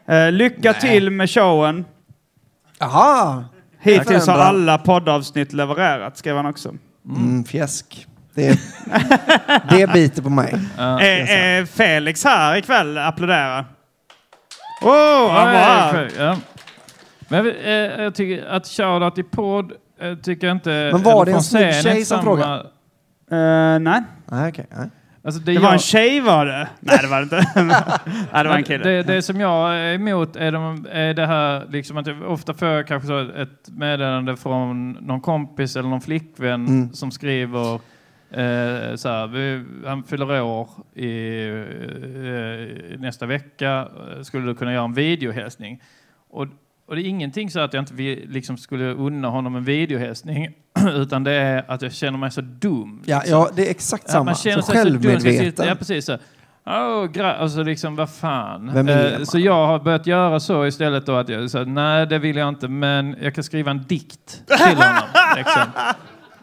[0.08, 1.86] Eh, lycka till med showen.
[2.80, 3.44] Jaha!
[3.82, 6.76] Hittills har alla poddavsnitt levererat, skrev han också.
[7.06, 8.08] Mm, fjäsk.
[8.34, 8.60] Det,
[9.70, 10.56] det biter på mig.
[10.78, 12.98] Är, är Felix här ikväll?
[12.98, 13.66] Applådera.
[14.82, 16.12] Oh, han var här.
[16.20, 16.38] Ja.
[17.28, 19.72] Men jag, eh, jag tycker att shoutout i podd
[20.02, 20.90] eh, tycker jag inte...
[20.94, 22.60] Men var det en snygg tjej som frågade?
[23.32, 24.04] Eh, nej.
[24.26, 24.66] Nej, okej.
[24.70, 24.90] nej.
[25.24, 26.68] Alltså, Det jag- var en tjej var det?
[26.80, 27.36] Nej, det var det inte.
[28.34, 28.84] nej, det var en kille.
[28.84, 32.54] Det, det som jag är emot är, de, är det här liksom att jag ofta
[32.54, 36.94] får jag kanske så ett meddelande från någon kompis eller någon flickvän Mm.
[36.94, 37.74] som skriver
[38.32, 41.48] eh, så här, vi, han fyller år i,
[42.94, 43.88] eh, nästa vecka,
[44.24, 45.82] skulle du kunna göra en videohälsning?
[46.30, 46.48] Och,
[46.92, 50.50] och det är ingenting så att jag inte vill, liksom skulle unna honom en videohälsning,
[50.96, 53.02] utan det är att jag känner mig så dum.
[53.06, 53.40] Ja, liksom.
[53.40, 54.24] ja, det är exakt Ja, samma.
[54.24, 55.02] man känner så sig så dum.
[55.02, 55.68] Ska sitta- självmedveten.
[55.68, 56.06] Ja, precis.
[56.06, 56.18] Så.
[56.66, 58.88] Oh, alltså liksom, vad fan.
[58.90, 62.36] Eh, så jag har börjat göra så istället då att jag så, nej det vill
[62.36, 65.04] jag inte, men jag kan skriva en dikt till honom.
[65.38, 65.62] liksom.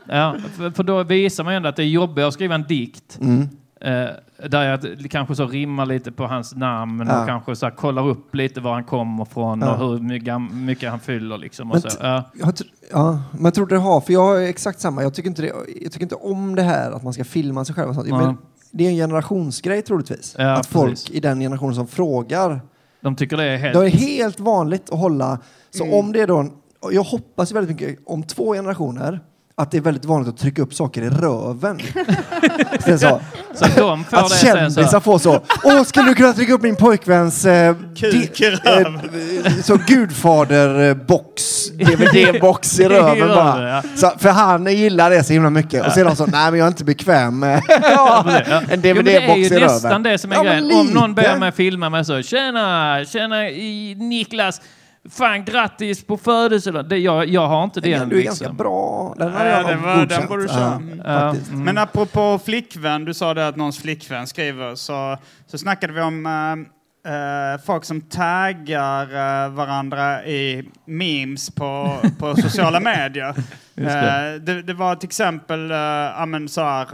[0.08, 2.62] ja, för, för då visar man ju ändå att det är jobbigt att skriva en
[2.64, 3.18] dikt.
[3.20, 3.48] Mm.
[3.80, 4.06] Eh,
[4.48, 7.20] där jag kanske så rimmar lite på hans namn Ja.
[7.20, 9.72] och kanske så här, kollar upp lite var han kommer ifrån Ja.
[9.72, 11.38] och hur mycket, mycket han fyller.
[11.38, 11.98] Liksom, Men och så.
[12.00, 12.22] Ja.
[12.34, 12.54] Jag
[12.92, 15.02] ja, men tror det har, för jag är exakt samma.
[15.02, 15.52] Jag tycker inte, det,
[15.82, 18.08] jag tycker inte om det här att man ska filma sig själv och sånt.
[18.08, 18.18] Ja.
[18.26, 18.36] Men
[18.70, 20.34] det är en generationsgrej troligtvis.
[20.38, 21.10] Ja, att folk precis.
[21.10, 22.60] i den generationen som frågar.
[23.00, 23.78] De tycker det är helt...
[23.78, 25.38] Det är helt vanligt att hålla,
[25.70, 25.94] så Mm.
[25.98, 26.50] om det är då, en,
[26.92, 29.20] jag hoppas väldigt mycket om två generationer,
[29.58, 31.78] att det är väldigt vanligt att trycka upp saker i röven.
[32.98, 33.20] så.
[33.54, 35.40] Så de får att det sen så kändisar får så.
[35.64, 38.52] Åh, skulle du kunna trycka upp min pojkväns eh, Kuk i di-
[39.44, 41.42] eh, så gudfader-box,
[41.78, 43.68] DVD-box i röven I röven, bara.
[43.68, 43.82] ja.
[43.96, 45.86] Så, för han gillar det så himla mycket.
[45.86, 48.42] Och så är de så, nej men jag är inte bekväm med en Jo, men
[48.80, 49.62] det är DVD-box ju i röven.
[49.66, 50.72] nästan det som är Ja, grejen.
[50.72, 54.60] Om någon ber mig filma mig så, tjena, tjena i Niklas,
[55.10, 56.88] fan grattis på födelsedagen.
[56.88, 58.02] Det, jag, jag har inte Den den.
[58.02, 58.44] är du är liksom.
[58.44, 59.14] ganska bra.
[59.18, 60.82] Den har Ja, jag det nog var, den borde du köra.
[61.04, 61.64] Ja, mm.
[61.64, 66.26] Men apropå flickvän, du sa det att någons flickvän skriver, så, så snackade vi om
[67.06, 73.34] eh, folk som taggar eh, varandra i memes på, på sociala medier.
[73.74, 74.38] Det.
[74.38, 76.86] Det, det var till exempel, uh, ja men så här,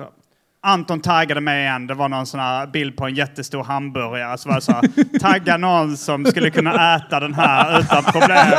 [0.65, 4.39] Anton taggade mig igen, det var någon sån här bild på en jättestor hamburgare.
[4.39, 8.53] Så var det så här, tagga någon som skulle kunna äta den här utan problem.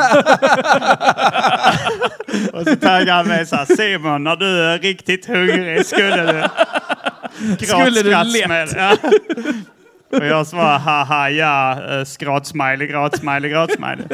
[2.53, 6.43] Och så taggade han mig så här, Simon, när du är riktigt hungrig skulle du...
[7.65, 8.09] Skulle du.
[8.77, 8.95] Ja.
[10.19, 14.05] Och jag svarade haha ja, eh, skratsmiley, gratsmiley, gratsmiley.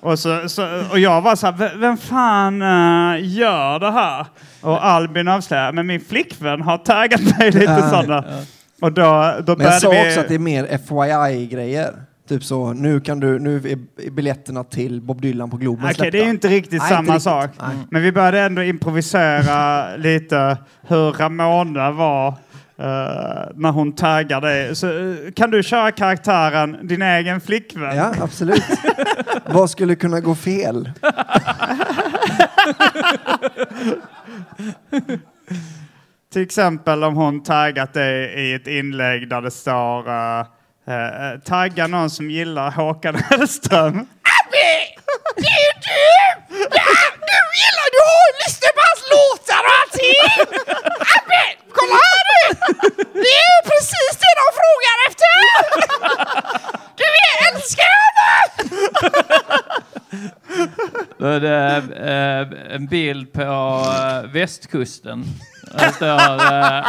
[0.00, 4.26] Och, så, så, och jag var så här, "V- vem fan eh, gör det här?
[4.60, 7.90] Och Albin avslöjade, men min flickvän har taggat mig lite Ja.
[7.90, 8.24] sådana.
[8.82, 10.08] Och då, då Men jag sa vi...
[10.08, 11.92] också att det är mer FYI-grejer.
[12.28, 16.10] Typ så, nu kan du, nu är biljetterna till Bob Dylan på Globen Okej, släppta.
[16.10, 17.22] det är ju inte riktigt Nej, samma inte riktigt.
[17.22, 17.50] sak.
[17.60, 17.76] Nej.
[17.90, 20.56] Men vi började ändå improvisera lite
[20.88, 22.34] hur Ramona var
[23.54, 24.76] när hon taggar dig.
[24.76, 27.96] Så, eh, kan du köra karaktären din egen flickvän?
[27.96, 28.64] Ja, absolut.
[29.46, 30.90] Vad skulle kunna gå fel?
[36.32, 40.40] Till exempel om hon taggat det i ett inlägg där det står uh,
[40.88, 43.94] uh, tagga någon som gillar Håkan Hellström.
[43.94, 44.06] Abbe!
[45.36, 46.08] Det är du!
[46.48, 46.82] Ja,
[47.26, 47.77] du gillar
[48.40, 50.20] lyssnat på hans låtar och allting!
[51.16, 51.42] Abbe!
[51.76, 52.42] Kolla här du!
[53.22, 55.34] Det är ju precis det de frågar efter!
[57.00, 57.98] Du är älskar!
[61.18, 65.24] Då är det eh, en bild på eh, västkusten.
[65.78, 66.86] Det står eh,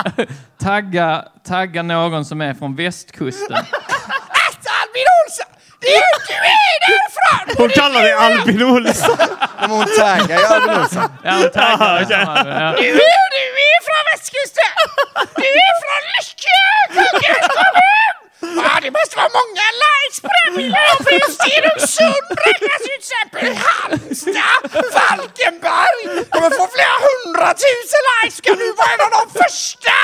[0.57, 3.57] tagga, tagga någon som är från västkusten.
[3.57, 5.58] Alltså Albin Olsson!
[5.81, 7.55] Det är ju du är därifrån!
[7.57, 9.17] Hon kallar dig Albin Olsson.
[9.59, 11.07] Men hon taggar ju Albin Olsson.
[11.23, 12.75] Ja, hon taggar ja.
[12.81, 14.75] Du är, du är från västkusten!
[15.35, 16.59] Du är från Lyckö,
[16.93, 18.08] Kungälvs kommun!
[18.55, 20.97] Ja, det måste vara många likes på den bilden.
[21.05, 24.61] För Stenungsund räknas ju till exempel Halmstad,
[24.95, 26.01] Falkenberg.
[26.29, 28.37] Kommer få flera hundratusen likes.
[28.37, 29.97] Ska du vara en av de första?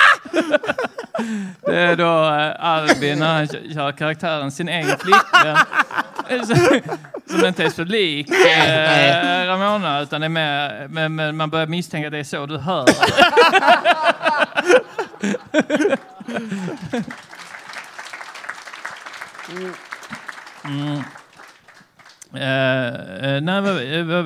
[1.72, 5.58] Det är då eh, Albin han kö- kör karaktären sin egen flickvän.
[6.30, 6.42] Eh,
[7.30, 12.08] Som inte är så lik eh, Ramona utan är mer, men, men man börjar misstänka
[12.08, 12.86] att det är så du hör.
[20.66, 21.02] Mm.
[22.34, 23.78] Eh, nej, men,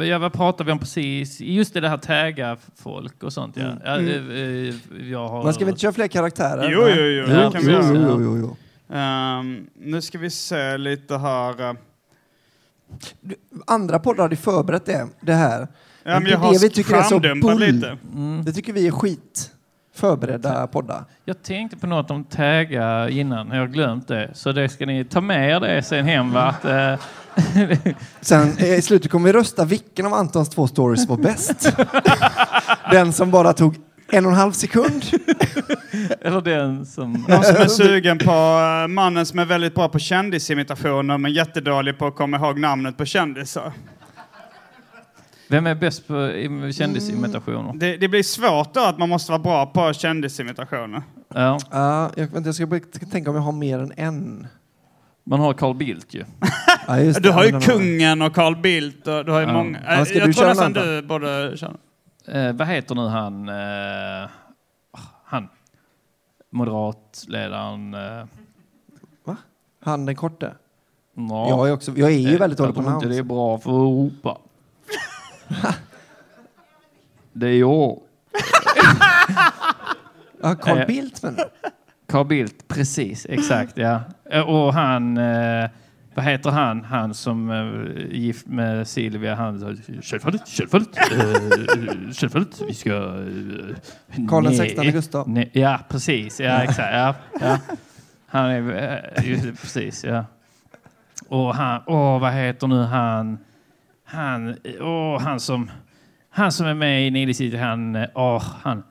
[0.02, 1.42] eh, ja, vad pratar vi om precis?
[1.42, 3.58] Just det, det här tagga folk och sånt.
[3.58, 3.74] Ja.
[3.86, 4.76] Ja, eh,
[5.12, 5.44] jag har...
[5.44, 6.70] Man ska vi inte köra fler karaktärer?
[6.72, 8.56] Jo, jo, jo, Ja, det kan vi Jo, jo, jo, jo.
[8.96, 11.76] Ehm, nu ska vi se lite här.
[13.68, 15.68] Andra poddar hade förberett det, det här.
[16.04, 17.60] Ja, men det jag är har det vi tycker är så bull.
[17.60, 17.98] lite.
[18.46, 19.52] Det tycker vi är skit.
[20.00, 21.06] Förberedda poddar.
[21.26, 24.32] Jag tänkte på något om tagga innan, jag har glömt det.
[24.34, 26.34] Så det ska ni ta med er det sen hem.
[26.34, 26.42] Va?
[26.44, 27.00] Att, eh,
[28.22, 31.78] Sen eh, i slutet kommer vi rösta vilken av Antons två stories var bäst.
[32.92, 33.76] Den som bara tog
[34.12, 35.04] en och en halv sekund.
[36.22, 37.14] eller den som...
[37.14, 38.32] Någon som är sugen på
[38.90, 43.06] mannen som är väldigt bra på kändisimitationer men jättedålig på att komma ihåg namnet på
[43.06, 43.74] kändisar.
[45.50, 47.74] Vem är bäst på im- kändisimitationer?
[47.76, 51.02] Det, det blir svårt då att man måste vara bra på kändisimitationer.
[51.34, 52.80] Ja, Ja, jag, vänta, jag ska bara
[53.12, 54.48] tänka om jag har mer än en.
[55.24, 56.24] man har Carl Bildt ju.
[56.88, 59.46] Ja, just Du det, har ju men kungen och Carl Bildt och du har ju
[59.48, 59.54] Ja.
[59.54, 59.80] många.
[59.88, 61.74] Ja, ska jag du tror köra nästan någon du borde köra.
[62.28, 63.50] Eh, vad heter nu han?
[63.50, 64.30] Eh,
[65.24, 65.48] han.
[66.52, 67.94] Moderatledaren.
[67.94, 68.26] Eh,
[69.84, 70.54] Han den korte.
[71.14, 71.50] ja.
[71.50, 73.10] Jag är, också, jag är ju väldigt jag dålig på tror inte namn.
[73.10, 74.38] det är bra för Europa.
[77.34, 78.00] Det är jag.
[80.42, 81.38] Ja, Carl Eh, Bildt men.
[82.08, 84.02] Carl Bildt, precis, exakt ja.
[84.32, 85.70] Eh, Och han, eh,
[86.16, 92.74] vad heter han, han som är gift med Silvia, han självfallet, självfallet, eh, självfallet, vi
[92.74, 92.92] ska...
[92.94, 95.30] Eh, Karl den nej, 16 Gustav.
[95.30, 97.58] nej, Ja, precis, ja exakt, ja, ja.
[98.28, 98.74] Han är,
[99.18, 100.26] eh, just det, precis, ja.
[101.28, 103.38] Och han, åh vad heter nu han,
[104.12, 105.72] han, åh han som,
[106.30, 108.84] han som är med i Nile City, han, åh han,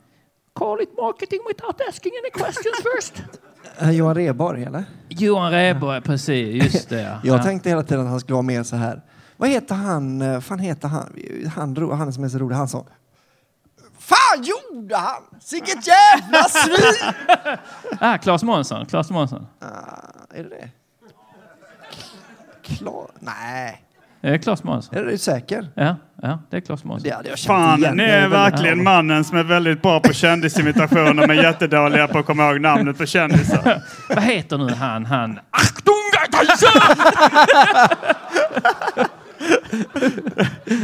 [0.54, 3.22] Call it marketing without asking any questions first.
[3.78, 4.84] Eh, Johan Rheborg eller?
[5.08, 6.64] Johan Rheborg, precis.
[6.64, 7.00] Just det.
[7.00, 7.20] Ja.
[7.24, 7.42] Jag ja.
[7.42, 9.02] tänkte hela tiden att han skulle vara med så här.
[9.36, 10.22] Vad heter han?
[10.22, 11.12] eh, fan heter han?
[11.54, 12.56] Han, han som är så rolig.
[12.56, 12.84] Han som...
[13.98, 15.22] Fan gjorde han?
[15.52, 17.12] Vilket jävla svin!
[18.00, 18.86] Ah, Claes Månsson.
[18.86, 19.46] Claes Månsson.
[19.60, 19.66] Ah,
[20.34, 20.70] är det det?
[22.62, 23.10] Klar?
[23.20, 23.87] Nej.
[24.22, 24.98] Är det Claes Månsson?
[24.98, 25.66] Är du säker?
[25.74, 27.08] Ja, ja, det är Claes Månsson.
[27.10, 27.96] Det hade jag känt Fan, igen.
[27.96, 32.18] ni Jag är väldigt- verkligen mannen som är väldigt bra på kändisimitationer men jättedåliga på
[32.18, 33.82] att komma ihåg namnet på kändisar.
[34.08, 35.38] Vad heter nu han, han?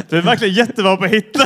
[0.09, 1.45] Du är verkligen jättebra på att hitta.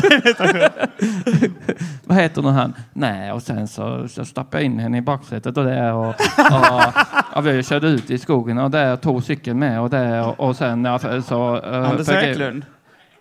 [2.04, 2.74] Vad heter nu han?
[2.92, 7.36] Nej, och sen så, så stappade jag in henne i baksätet och där och, och,
[7.36, 10.56] och vi körde ut i skogen och där tog cykeln med och där och, och
[10.56, 11.56] sen ja, för- så...
[11.56, 12.62] eh, Anders Eklund.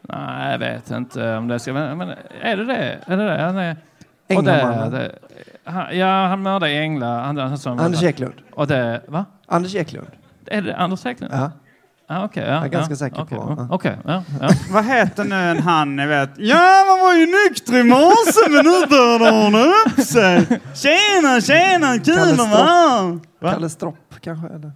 [0.02, 1.74] Nej, jag vet inte om det ska...
[1.74, 2.10] Men, men
[2.42, 2.98] är det det?
[3.06, 3.42] Är det det?
[3.42, 3.76] Han är...
[4.30, 4.92] Och Änglamannen.
[4.92, 5.12] det, det,
[5.72, 7.20] han, ja, han mördade änglar.
[7.24, 8.34] Han, han, som, Anders Eklund.
[8.54, 9.02] Och det...
[9.08, 9.26] Va?
[9.46, 10.08] Anders Eklund.
[10.46, 11.34] Är det Anders Eklund?
[11.34, 11.52] Ja.
[12.10, 13.76] Ah, okay, ja, Jag är ganska ja, säker okej, på, ja, ja.
[13.76, 14.50] Okej, ja, ja.
[14.72, 16.30] Vad heter nu en han ni vet?
[16.38, 20.48] Ja, man var ju nykter i morse men nu dörrade hon upp sig.
[20.76, 23.52] Tjena, tjena, kul Kalle att vara Va?
[23.52, 24.48] Kalle Stropp kanske?
[24.48, 24.72] Eller?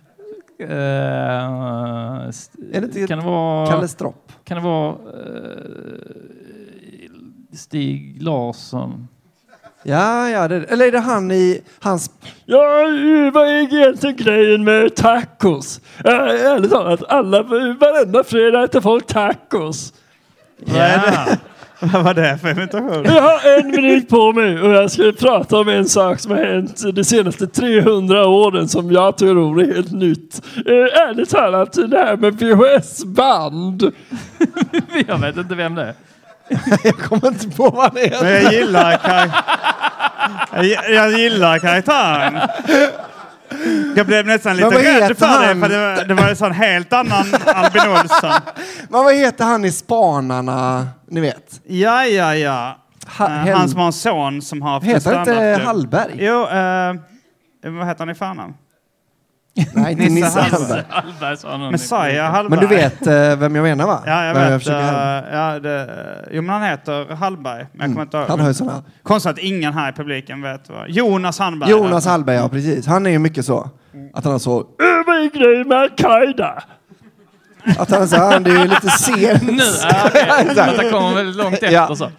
[2.29, 3.67] St- Är det inte kan det vara...
[3.71, 4.31] Kalle Stropp?
[4.43, 4.89] Kan det vara...
[4.91, 4.95] eh,
[7.53, 9.07] Stig Larsson?
[9.83, 10.47] Ja, ja.
[10.47, 12.11] Det, eller är det han i hans...
[12.45, 12.59] Ja,
[13.33, 15.81] vad är egentligen grejen med tacos?
[16.05, 19.93] Äh, ärligt talat, alla, varenda fredag äter folk tacos.
[20.65, 21.39] Vad är det?
[21.83, 23.03] Vad var det för imitation?
[23.05, 26.37] Jag har en minut på mig och jag ska prata om en sak som har
[26.37, 30.41] hänt de senaste 300 åren som jag tror är helt nytt.
[30.55, 33.83] Eh, ärligt talat, det här med VHS-band.
[35.07, 35.93] Jag vet inte vem det är.
[36.83, 38.23] Jag kommer inte på vad det är.
[38.23, 38.99] Men jag gillar,
[40.55, 42.39] jag, jag gillar karaktären.
[43.95, 45.59] Jag blev nästan lite rädd för han?
[45.59, 48.31] det, för det var, det var en sån helt annan Albin Olsson.
[48.89, 51.61] Men vad heter han i Spanarna, ni vet?
[51.67, 52.77] Ja, ja, ja.
[53.17, 55.67] Ha- Eh, han som har en son som har Heter han inte standardklubb.
[55.67, 56.15] Hallberg?
[56.19, 56.93] Jo, eh,
[57.71, 58.53] vad heter han i förnamn?
[59.73, 60.83] Nej, inte Nisse Hallberg.
[60.89, 61.71] Hallberg.
[61.71, 62.59] Messiah Hallberg.
[62.59, 64.03] Men du vet eh, vem jag menar va?
[64.05, 64.59] Ja, jag Vad vet.
[64.61, 65.27] försöker hävda.
[65.29, 65.87] eh, ja, det,
[66.31, 67.65] jo, men han heter Hallberg.
[67.73, 68.17] Men jag kommer inte.
[68.17, 68.83] Han har ju såna.
[69.03, 70.89] Konstigt att ingen här i publiken vet vad.
[70.89, 71.69] Jonas Hallberg.
[71.69, 72.87] Jonas Hallberg, ja precis.
[72.87, 73.69] Han är ju mycket så.
[74.13, 74.59] Att han har så...
[74.59, 74.65] Eh,
[75.07, 76.63] Vad är grejen med Al-Qaida?
[77.77, 79.39] Att han är så han är ju lite sen.
[79.45, 80.27] Nu, ja, okej.
[80.49, 80.77] Exakt.
[80.77, 81.95] Det kommer väldigt långt efter Ja.
[81.95, 82.09] så.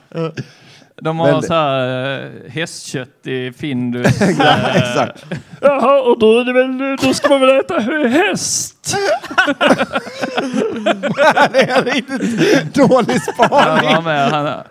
[1.03, 1.47] De har Väldigt.
[1.47, 4.21] så här eh, hästkött i Findus.
[4.39, 5.25] Ja, eh, exakt.
[5.61, 7.79] Jaha, och då, är det väl, då ska man väl äta
[8.09, 8.97] häst?
[11.53, 14.17] det är en riktigt dålig Han, spaning.
[14.17, 14.63] han,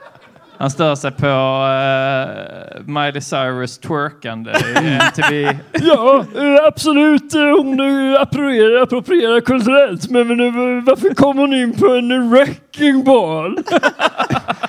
[0.57, 5.57] han stör sig på uh, Miley Cyrus twerkande i MTV.
[5.71, 6.25] Ja,
[6.67, 7.33] absolut.
[7.33, 7.79] Hon
[8.19, 10.09] approprierar, approprierar kulturellt.
[10.09, 13.57] Men, men varför kom hon in på en wrecking ball?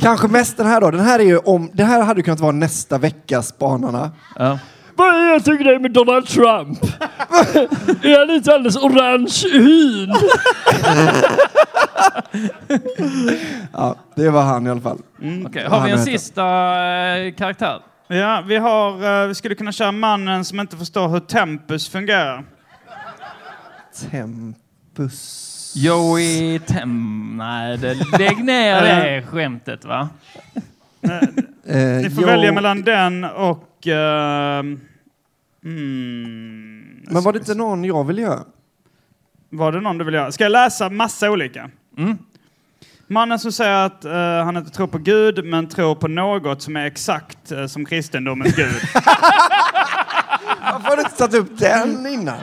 [0.00, 0.90] Kanske mest den här då.
[0.90, 1.70] Den här är ju om...
[1.72, 4.10] Det här hade kunnat vara nästa veckas Spanarna.
[4.38, 4.58] Ja.
[4.96, 6.78] Vad är egentligen grejen med Donald Trump?
[8.04, 10.14] är han inte alldeles orange i hyn?
[13.72, 14.98] Ja, det var han i alla fall.
[15.46, 16.12] Okej, Vad har vi en heter.
[16.12, 16.42] sista
[17.16, 17.80] eh, karaktär?
[18.08, 19.22] Ja, vi har...
[19.22, 22.44] eh, vi skulle kunna köra mannen som inte förstår hur tempus fungerar.
[24.10, 25.43] Tempus...
[25.74, 27.34] Joey Tem...
[27.36, 30.08] Nej, det, lägg ner det skämtet va?
[31.02, 33.86] Eh, Ni får jo, välja mellan den och...
[33.86, 34.58] eh,
[35.64, 38.40] mm, Men var det inte någon jag ville göra?
[39.50, 40.32] Var det någon du vill göra?
[40.32, 41.70] Ska jag läsa massa olika?
[41.98, 42.18] Mm.
[43.06, 46.76] Mannen som säger att eh, han inte tror på Gud, men tror på något som
[46.76, 48.72] är exakt eh, som kristendomens Gud.
[50.72, 52.38] Varför har du inte tagit upp den innan?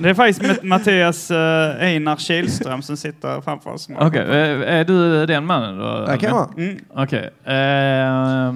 [0.00, 1.36] Det är faktiskt Mattias uh,
[1.80, 3.88] Einar Kihlström som sitter framför oss.
[3.98, 6.06] Okej, eh, är du den mannen då?
[6.06, 6.48] Det kan vara.
[6.56, 6.78] Mm.
[6.94, 7.30] Okej.
[7.44, 8.46] Eh,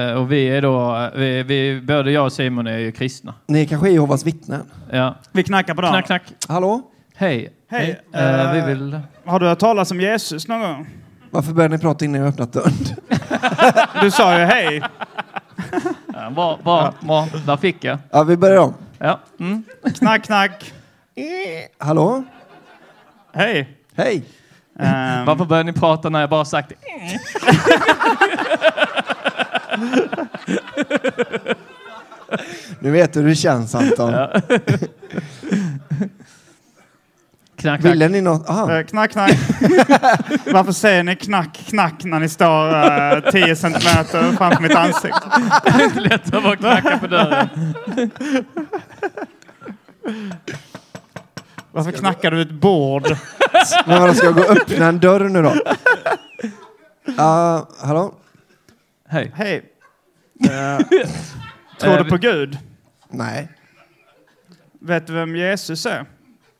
[0.00, 3.34] eh, och vi är då, vi, vi, både jag och Simon är ju kristna.
[3.46, 4.62] Ni kanske är Jehovas vittnen?
[4.90, 5.14] Ja.
[5.32, 6.02] Vi knackar på dörren.
[6.02, 6.22] Knack, knack.
[6.48, 6.82] Hallå?
[7.16, 7.52] Hej.
[7.70, 8.00] Hej.
[8.54, 9.00] Vi vill...
[9.24, 10.86] Har du hört talas om Jesus någon gång?
[11.30, 12.72] Varför började ni prata innan jag öppnat dörren?
[14.00, 14.82] Du sa ju hej.
[16.14, 17.28] Ja, bra, bra, bra.
[17.46, 17.98] Där fick jag.
[18.10, 18.74] Ja, vi börjar om.
[18.98, 19.20] Ja.
[19.40, 19.62] Mm.
[19.98, 20.72] Knack, knack.
[21.78, 22.24] Hallå?
[23.32, 23.78] Hej.
[23.94, 24.24] Hej!
[24.78, 26.72] Ehm, Varför började ni prata när jag bara sagt
[32.78, 34.14] Nu vet du hur det känns Anton.
[37.64, 37.92] knack, knack?
[37.92, 38.48] Ville ni något?
[38.48, 38.72] Aha.
[38.72, 39.30] eh, knack, knack.
[40.52, 42.68] Varför säger ni knack, knack när ni står
[43.16, 45.20] uh, 10 centimeter framför mitt ansikte?
[45.64, 47.48] Det är inte lätt att bara knacka på dörren.
[51.72, 53.02] Varför knackar du ett bord?
[53.86, 55.54] Men vadå, ska jag gå och öppna en dörr nu då?
[57.16, 58.14] Ja, hallå?
[59.08, 59.32] Hej.
[59.34, 59.64] Hej.
[60.44, 60.86] Eh,
[61.80, 62.58] tror du på Gud?
[63.10, 63.48] Nej.
[64.80, 66.04] Vet du vem Jesus är?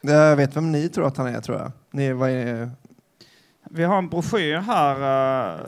[0.07, 1.73] Jag vet vem ni tror att han är, tror jag.
[1.91, 2.71] Ni, vad är...
[3.71, 4.97] Vi har en broschyr här
[5.55, 5.61] eh,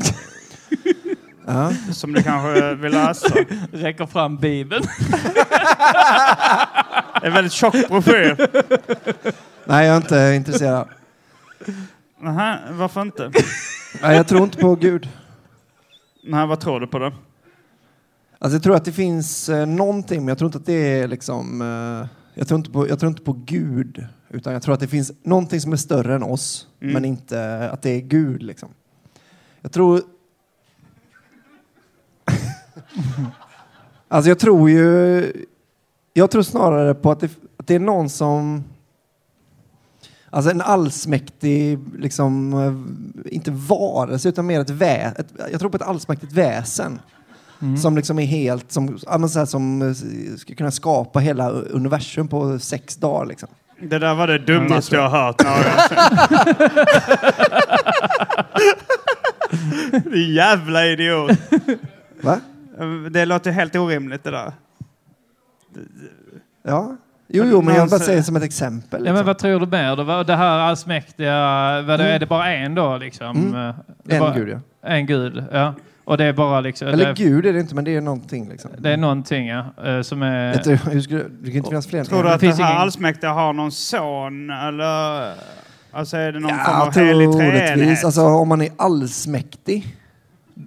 [1.47, 1.73] Ja.
[1.93, 3.35] som du kanske vill läsa.
[3.73, 4.85] Räcker fram Bibeln.
[7.23, 8.37] En väldigt tjock broschyr.
[9.65, 10.89] Nej, jag är inte intresserad.
[12.21, 13.31] Nähä, varför inte?
[14.03, 15.09] Nej, jag tror inte på Gud.
[16.25, 17.13] Nej, vad tror du på då?
[18.39, 21.09] Alltså, jag tror att det finns eh, någonting, men jag tror inte att det är
[21.09, 21.63] liksom...
[21.63, 24.89] Eh, jag, tror inte på, jag tror inte på Gud, utan jag tror att det
[24.89, 26.95] finns någonting som är större än oss, Mm.
[26.95, 28.43] men inte att det är Gud.
[28.43, 28.69] Liksom.
[29.61, 30.03] Jag tror...
[34.09, 35.33] alltså, jag tror ju...
[36.13, 38.65] Jag tror snarare på att det, att det är någon som...
[40.31, 42.55] Alltså en allsmäktig, liksom,
[43.25, 45.25] inte varelse, utan mer ett väsen.
[45.51, 47.01] Jag tror på ett allsmäktigt väsen.
[47.83, 49.95] Som liksom är helt, som, så här, som eh,
[50.37, 53.27] ska kunna skapa hela universum på sex dagar.
[53.27, 53.49] Liksom.
[53.81, 55.97] Det där var det dummaste jag har hört någonsin.
[60.13, 61.31] Din jävla idiot.
[62.23, 62.41] Va?
[63.11, 64.53] Det låter helt orimligt det där.
[66.63, 66.97] Ja.
[67.29, 68.89] Jo, jo, men jag bara säger som ett exempel.
[68.91, 69.15] Ja, Liksom.
[69.15, 69.97] men vad tror du mer?
[69.97, 70.03] då?
[70.03, 71.33] Vad- Det här allsmäktiga,
[71.83, 72.15] vad det, Mm.
[72.15, 73.37] är det bara en då liksom?
[73.37, 73.75] Mm.
[74.03, 74.89] Det En bara, gud, ja.
[74.89, 75.75] En gud, ja.
[76.07, 76.89] Och det är bara liksom...
[76.89, 78.49] Eller det, gud är det inte, men det är någonting.
[78.49, 78.71] Liksom.
[78.79, 79.65] det är någonting, ja.
[79.85, 80.89] eh, Som är...
[80.91, 83.53] Hur skulle, det kan inte finnas fler Tror du att det här ingen- allsmäktiga har
[83.53, 85.33] någon son eller?
[85.93, 87.61] Alltså är det någon form Ja, av helig troligtvis.
[87.61, 88.05] treenighet?
[88.05, 89.97] Alltså, om man är allsmäktig,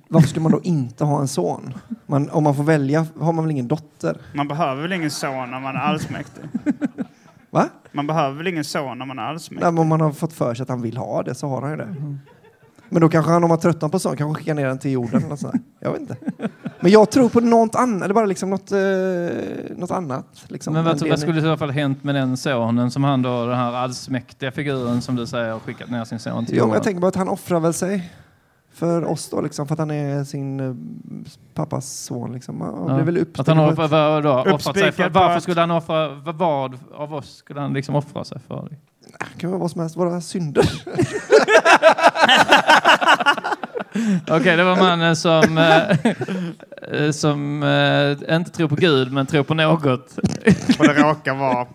[0.08, 1.74] varför skulle man då inte ha en son?
[2.06, 4.18] Man, om man får välja har man väl ingen dotter?
[4.34, 6.44] Man behöver väl ingen son när man är allsmäktig?
[7.50, 7.68] Va?
[7.92, 9.64] Man behöver väl ingen son när man är allsmäktig?
[9.64, 11.62] Nej, men om man har fått för sig att han vill ha det så har
[11.62, 11.96] han ju det.
[12.90, 15.24] Men då kanske han, om han tröttnar på sånt, kanske skickar ner den till jorden.
[15.24, 15.60] Eller sådär.
[15.80, 16.16] Jag vet inte.
[16.80, 18.80] Men jag tror på något annat, eller bara liksom något, eh,
[19.78, 20.26] något annat.
[20.48, 23.46] Liksom, Men vad, vad skulle i så fall hänt med den sonen som han då,
[23.46, 26.74] den här allsmäktiga figuren som du säger har skickat ner sin son till Jo, jorden?
[26.74, 28.12] jag tänker bara att han offrar väl sig
[28.74, 30.76] för oss då, liksom, för att han är sin eh,
[31.54, 32.34] pappas son.
[32.34, 32.62] Liksom.
[32.62, 33.04] Han Ja.
[33.04, 36.78] väl Att han offrat, vad, då, offrat sig för, varför skulle han offra, vad, vad
[36.96, 38.78] av oss skulle han liksom offra sig för?
[39.18, 40.66] Det kan vara vad som helst, våra synder.
[44.28, 45.90] Okej, det var mannen som, eh,
[46.92, 50.20] eh, som eh, inte tror på Gud men tror på något.
[50.80, 51.68] Vad det råkar vara.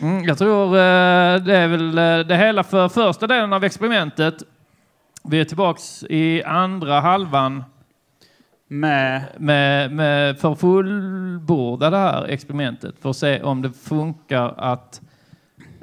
[0.00, 4.34] Mm, jag tror eh, det är väl eh, det hela för första delen av experimentet.
[5.24, 7.64] Vi är tillbaks i andra halvan
[8.68, 9.22] Med...
[9.38, 15.00] med, med för att fullborda det här experimentet för att se om det funkar att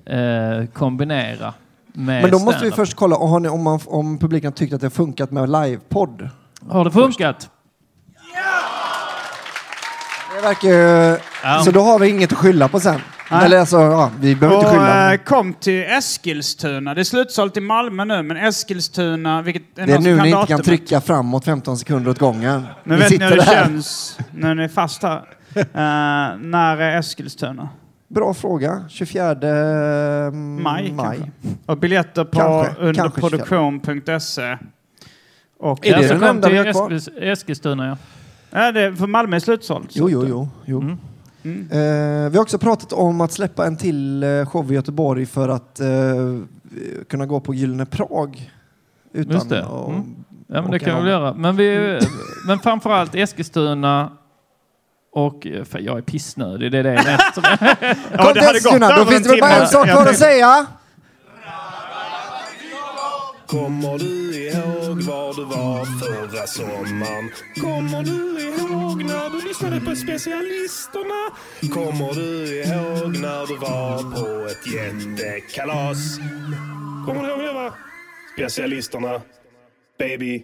[0.06, 1.54] eh, kombinera
[1.94, 4.74] med Men då måste vi först kolla har ni, om, man, om publiken har tyckt
[4.74, 6.30] att det har funkat med livepodd.
[6.70, 7.50] Har det funkat?
[10.36, 11.18] Det verkar ju...
[11.44, 11.62] Ja.
[11.66, 13.02] Så då har vi inget att skylla på sen.
[13.32, 13.46] Nej.
[13.46, 15.14] Eller alltså, ja, vi behöver inte Och skylla.
[15.14, 16.94] eh, kom till Eskilstuna.
[16.94, 19.42] Det är slutsålt i Malmö nu, men Eskilstuna...
[19.42, 22.66] Vilket, Det är någon som nu ni inte kan trycka framåt 15 sekunder åt gången.
[22.84, 23.46] Nu Ni vet ni hur det där.
[23.46, 25.24] känns när ni är fast här.
[25.56, 27.70] Eh, när är Eskilstuna?
[28.14, 28.86] Bra fråga.
[28.90, 29.36] 24
[30.32, 30.92] Maj, maj.
[30.96, 31.32] kanske.
[31.66, 34.58] Och biljetter på underproduktion.se.
[35.60, 36.90] Och Är det den enda vi har kvar?
[36.90, 37.98] Eskils- Eskilstuna, ja.
[38.50, 39.90] Ja, det, för Malmö är slutsålt.
[39.94, 40.50] Jo, jo, jo.
[40.66, 40.82] jo.
[40.82, 40.98] Mm.
[41.44, 41.62] Mm.
[41.72, 45.50] Eh, vi har också pratat om att släppa en till eh, show i Göteborg för
[45.50, 45.88] att eh,
[47.10, 48.52] kunna gå på Gyllene Prag.
[49.14, 49.60] Utan Just det.
[49.60, 50.04] Mm.
[50.48, 51.34] Ja, men det kan vi göra.
[51.34, 52.00] Men, vi,
[52.48, 54.12] men framförallt Eskilstuna
[55.14, 55.48] och...
[55.70, 57.06] För jag är pissnödig, det är det är.
[58.12, 59.98] Ja, Kom det hade till gått Eskilstuna, då finns det väl bara en sak Jag
[59.98, 60.66] kvar att säga.
[63.48, 67.30] Kommer du ihåg var du var förra sommaren?
[67.62, 71.22] Kommer du ihåg när du lyssnade på specialisterna?
[71.74, 76.18] Kommer du ihåg när du var på ett jättekalas?
[77.06, 77.74] Kommer du ihåg det va?
[78.38, 79.22] Specialisterna.
[80.00, 80.44] Baby.